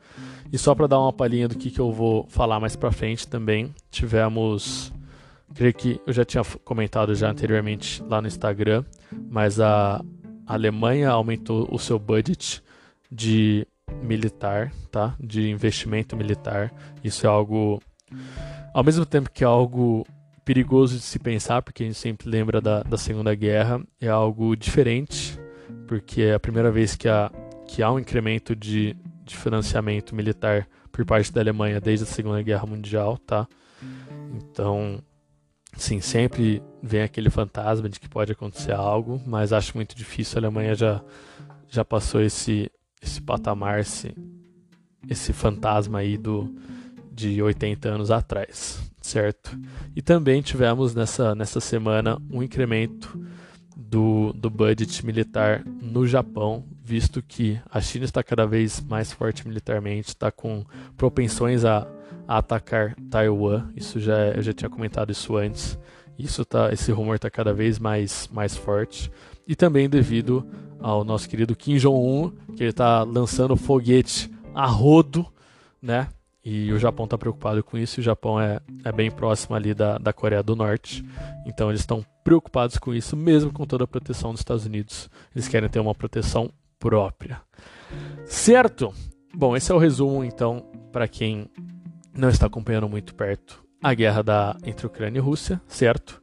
E 0.54 0.58
só 0.60 0.76
para 0.76 0.86
dar 0.86 1.00
uma 1.00 1.12
palhinha 1.12 1.48
do 1.48 1.58
que, 1.58 1.72
que 1.72 1.80
eu 1.82 1.92
vou 1.92 2.28
falar 2.30 2.60
mais 2.60 2.76
para 2.76 2.92
frente 2.92 3.28
também, 3.28 3.74
tivemos, 3.90 4.94
creio 5.56 5.74
que 5.74 6.00
eu 6.06 6.14
já 6.14 6.24
tinha 6.24 6.44
comentado 6.64 7.16
já 7.16 7.32
anteriormente 7.32 8.04
lá 8.04 8.22
no 8.22 8.28
Instagram, 8.28 8.86
mas 9.32 9.60
a 9.60 10.00
Alemanha 10.46 11.10
aumentou 11.10 11.68
o 11.72 11.80
seu 11.80 11.98
budget 11.98 12.62
de 13.12 13.66
militar, 14.04 14.72
tá? 14.92 15.16
De 15.20 15.50
investimento 15.50 16.16
militar. 16.16 16.72
Isso 17.04 17.26
é 17.26 17.30
algo 17.30 17.82
ao 18.76 18.84
mesmo 18.84 19.08
tempo 19.08 19.32
que 19.32 19.44
é 19.44 19.48
algo 19.48 20.06
perigoso 20.46 20.98
de 20.98 21.02
se 21.02 21.18
pensar, 21.18 21.64
porque 21.64 21.82
a 21.82 21.86
gente 21.88 21.98
sempre 21.98 22.30
lembra 22.30 22.62
da, 22.62 22.84
da 22.84 22.98
Segunda 22.98 23.34
Guerra, 23.34 23.82
é 24.00 24.08
algo 24.08 24.56
diferente, 24.56 25.40
porque 25.88 26.22
é 26.22 26.36
a 26.36 26.40
primeira 26.40 26.70
vez 26.70 26.96
que 26.96 27.10
há, 27.10 27.32
que 27.68 27.82
há 27.82 27.92
um 27.92 27.98
incremento 27.98 28.56
de, 28.56 28.96
de 29.24 29.36
financiamento 29.36 30.16
militar 30.16 30.68
por 30.92 31.06
parte 31.06 31.32
da 31.32 31.42
Alemanha 31.42 31.80
desde 31.80 32.04
a 32.04 32.08
Segunda 32.08 32.42
Guerra 32.42 32.66
Mundial, 32.66 33.18
tá? 33.18 33.48
Então, 34.36 35.02
sim, 35.76 36.00
sempre 36.02 36.62
vem 36.82 37.02
aquele 37.02 37.30
fantasma 37.30 37.90
de 37.90 38.00
que 38.00 38.10
pode 38.10 38.32
acontecer 38.32 38.74
algo, 38.74 39.22
mas 39.26 39.54
acho 39.54 39.76
muito 39.76 39.96
difícil. 39.96 40.38
A 40.38 40.42
Alemanha 40.42 40.76
já, 40.76 41.02
já 41.70 41.84
passou 41.84 42.22
esse, 42.22 42.72
esse 43.02 43.22
patamar, 43.22 43.80
esse, 43.80 44.16
esse 45.10 45.34
fantasma 45.34 46.00
aí 46.00 46.18
do, 46.18 46.54
de 47.12 47.42
80 47.42 47.90
anos 47.90 48.12
atrás, 48.12 48.82
certo? 49.02 49.58
E 49.96 50.02
também 50.02 50.42
tivemos 50.42 50.94
nessa, 50.96 51.36
nessa 51.36 51.60
semana 51.60 52.22
um 52.30 52.42
incremento 52.42 53.20
do, 53.76 54.34
do 54.34 54.50
budget 54.50 55.06
militar 55.06 55.64
no 55.66 56.06
Japão, 56.06 56.64
visto 56.84 57.22
que 57.22 57.60
a 57.70 57.80
China 57.82 58.06
está 58.06 58.24
cada 58.24 58.46
vez 58.46 58.82
mais 58.82 59.12
forte 59.12 59.48
militarmente, 59.48 60.10
está 60.10 60.32
com 60.32 60.66
propensões 60.98 61.66
a, 61.66 61.88
a 62.28 62.38
atacar 62.38 62.96
Taiwan. 63.10 63.70
Isso 63.76 64.00
já 64.00 64.30
eu 64.30 64.42
já 64.42 64.54
tinha 64.54 64.70
comentado 64.70 65.12
isso 65.12 65.36
antes. 65.36 65.78
Isso 66.18 66.46
tá, 66.46 66.72
esse 66.72 66.92
rumor 66.92 67.16
está 67.16 67.30
cada 67.30 67.54
vez 67.54 67.80
mais, 67.80 68.30
mais 68.32 68.56
forte. 68.56 69.12
E 69.48 69.56
também 69.56 69.90
devido 69.90 70.46
ao 70.80 71.04
nosso 71.04 71.28
querido 71.28 71.56
Kim 71.56 71.78
Jong-un, 71.78 72.32
que 72.56 72.64
ele 72.64 72.70
está 72.70 73.04
lançando 73.04 73.56
foguete 73.56 74.30
a 74.54 74.66
rodo, 74.66 75.26
né? 75.82 76.08
E 76.44 76.74
o 76.74 76.80
Japão 76.80 77.06
está 77.06 77.18
preocupado 77.18 77.64
com 77.64 77.78
isso. 77.78 78.02
O 78.02 78.04
Japão 78.04 78.40
é, 78.40 78.60
é 78.84 78.92
bem 78.92 79.10
próximo 79.10 79.56
ali 79.56 79.74
da, 79.74 79.98
da 79.98 80.12
Coreia 80.12 80.44
do 80.44 80.56
Norte. 80.56 81.04
Então 81.46 81.70
eles 81.70 81.82
estão 81.82 82.06
preocupados 82.24 82.78
com 82.78 82.94
isso, 82.94 83.16
mesmo 83.16 83.52
com 83.52 83.66
toda 83.66 83.86
a 83.86 83.88
proteção 83.88 84.32
dos 84.32 84.42
Estados 84.42 84.66
Unidos. 84.66 85.10
Eles 85.34 85.48
querem 85.48 85.70
ter 85.70 85.80
uma 85.80 85.96
proteção 85.96 86.52
própria. 86.78 87.42
Certo? 88.26 88.94
Bom, 89.34 89.56
esse 89.56 89.72
é 89.72 89.76
o 89.76 89.80
resumo, 89.80 90.24
então, 90.24 90.66
para 90.92 91.08
quem 91.08 91.50
não 92.14 92.30
está 92.30 92.46
acompanhando 92.46 92.90
muito 92.90 93.16
perto 93.16 93.64
a 93.82 93.94
guerra 93.94 94.22
da, 94.22 94.58
entre 94.64 94.86
Ucrânia 94.88 95.20
e 95.20 95.22
Rússia, 95.22 95.62
certo? 95.68 96.22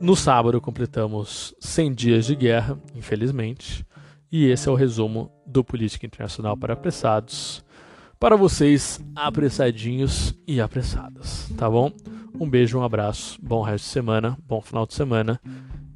No 0.00 0.16
sábado 0.16 0.60
completamos 0.60 1.54
100 1.60 1.92
dias 1.92 2.24
de 2.24 2.34
guerra, 2.34 2.78
infelizmente. 2.94 3.84
E 4.32 4.46
esse 4.46 4.68
é 4.68 4.72
o 4.72 4.74
resumo 4.74 5.30
do 5.46 5.62
Política 5.62 6.06
Internacional 6.06 6.56
para 6.56 6.72
Apressados 6.72 7.62
para 8.18 8.36
vocês 8.36 9.00
apressadinhos 9.14 10.34
e 10.46 10.60
apressadas, 10.60 11.48
tá 11.56 11.68
bom? 11.68 11.92
Um 12.38 12.48
beijo, 12.48 12.78
um 12.78 12.82
abraço, 12.82 13.38
bom 13.42 13.62
resto 13.62 13.84
de 13.84 13.90
semana, 13.90 14.36
bom 14.46 14.60
final 14.60 14.86
de 14.86 14.94
semana 14.94 15.40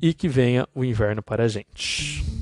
e 0.01 0.15
que 0.15 0.29
venha 0.29 0.67
o 0.75 0.85
inverno 0.85 1.23
para 1.23 1.45
a 1.45 1.49
gente. 1.49 2.39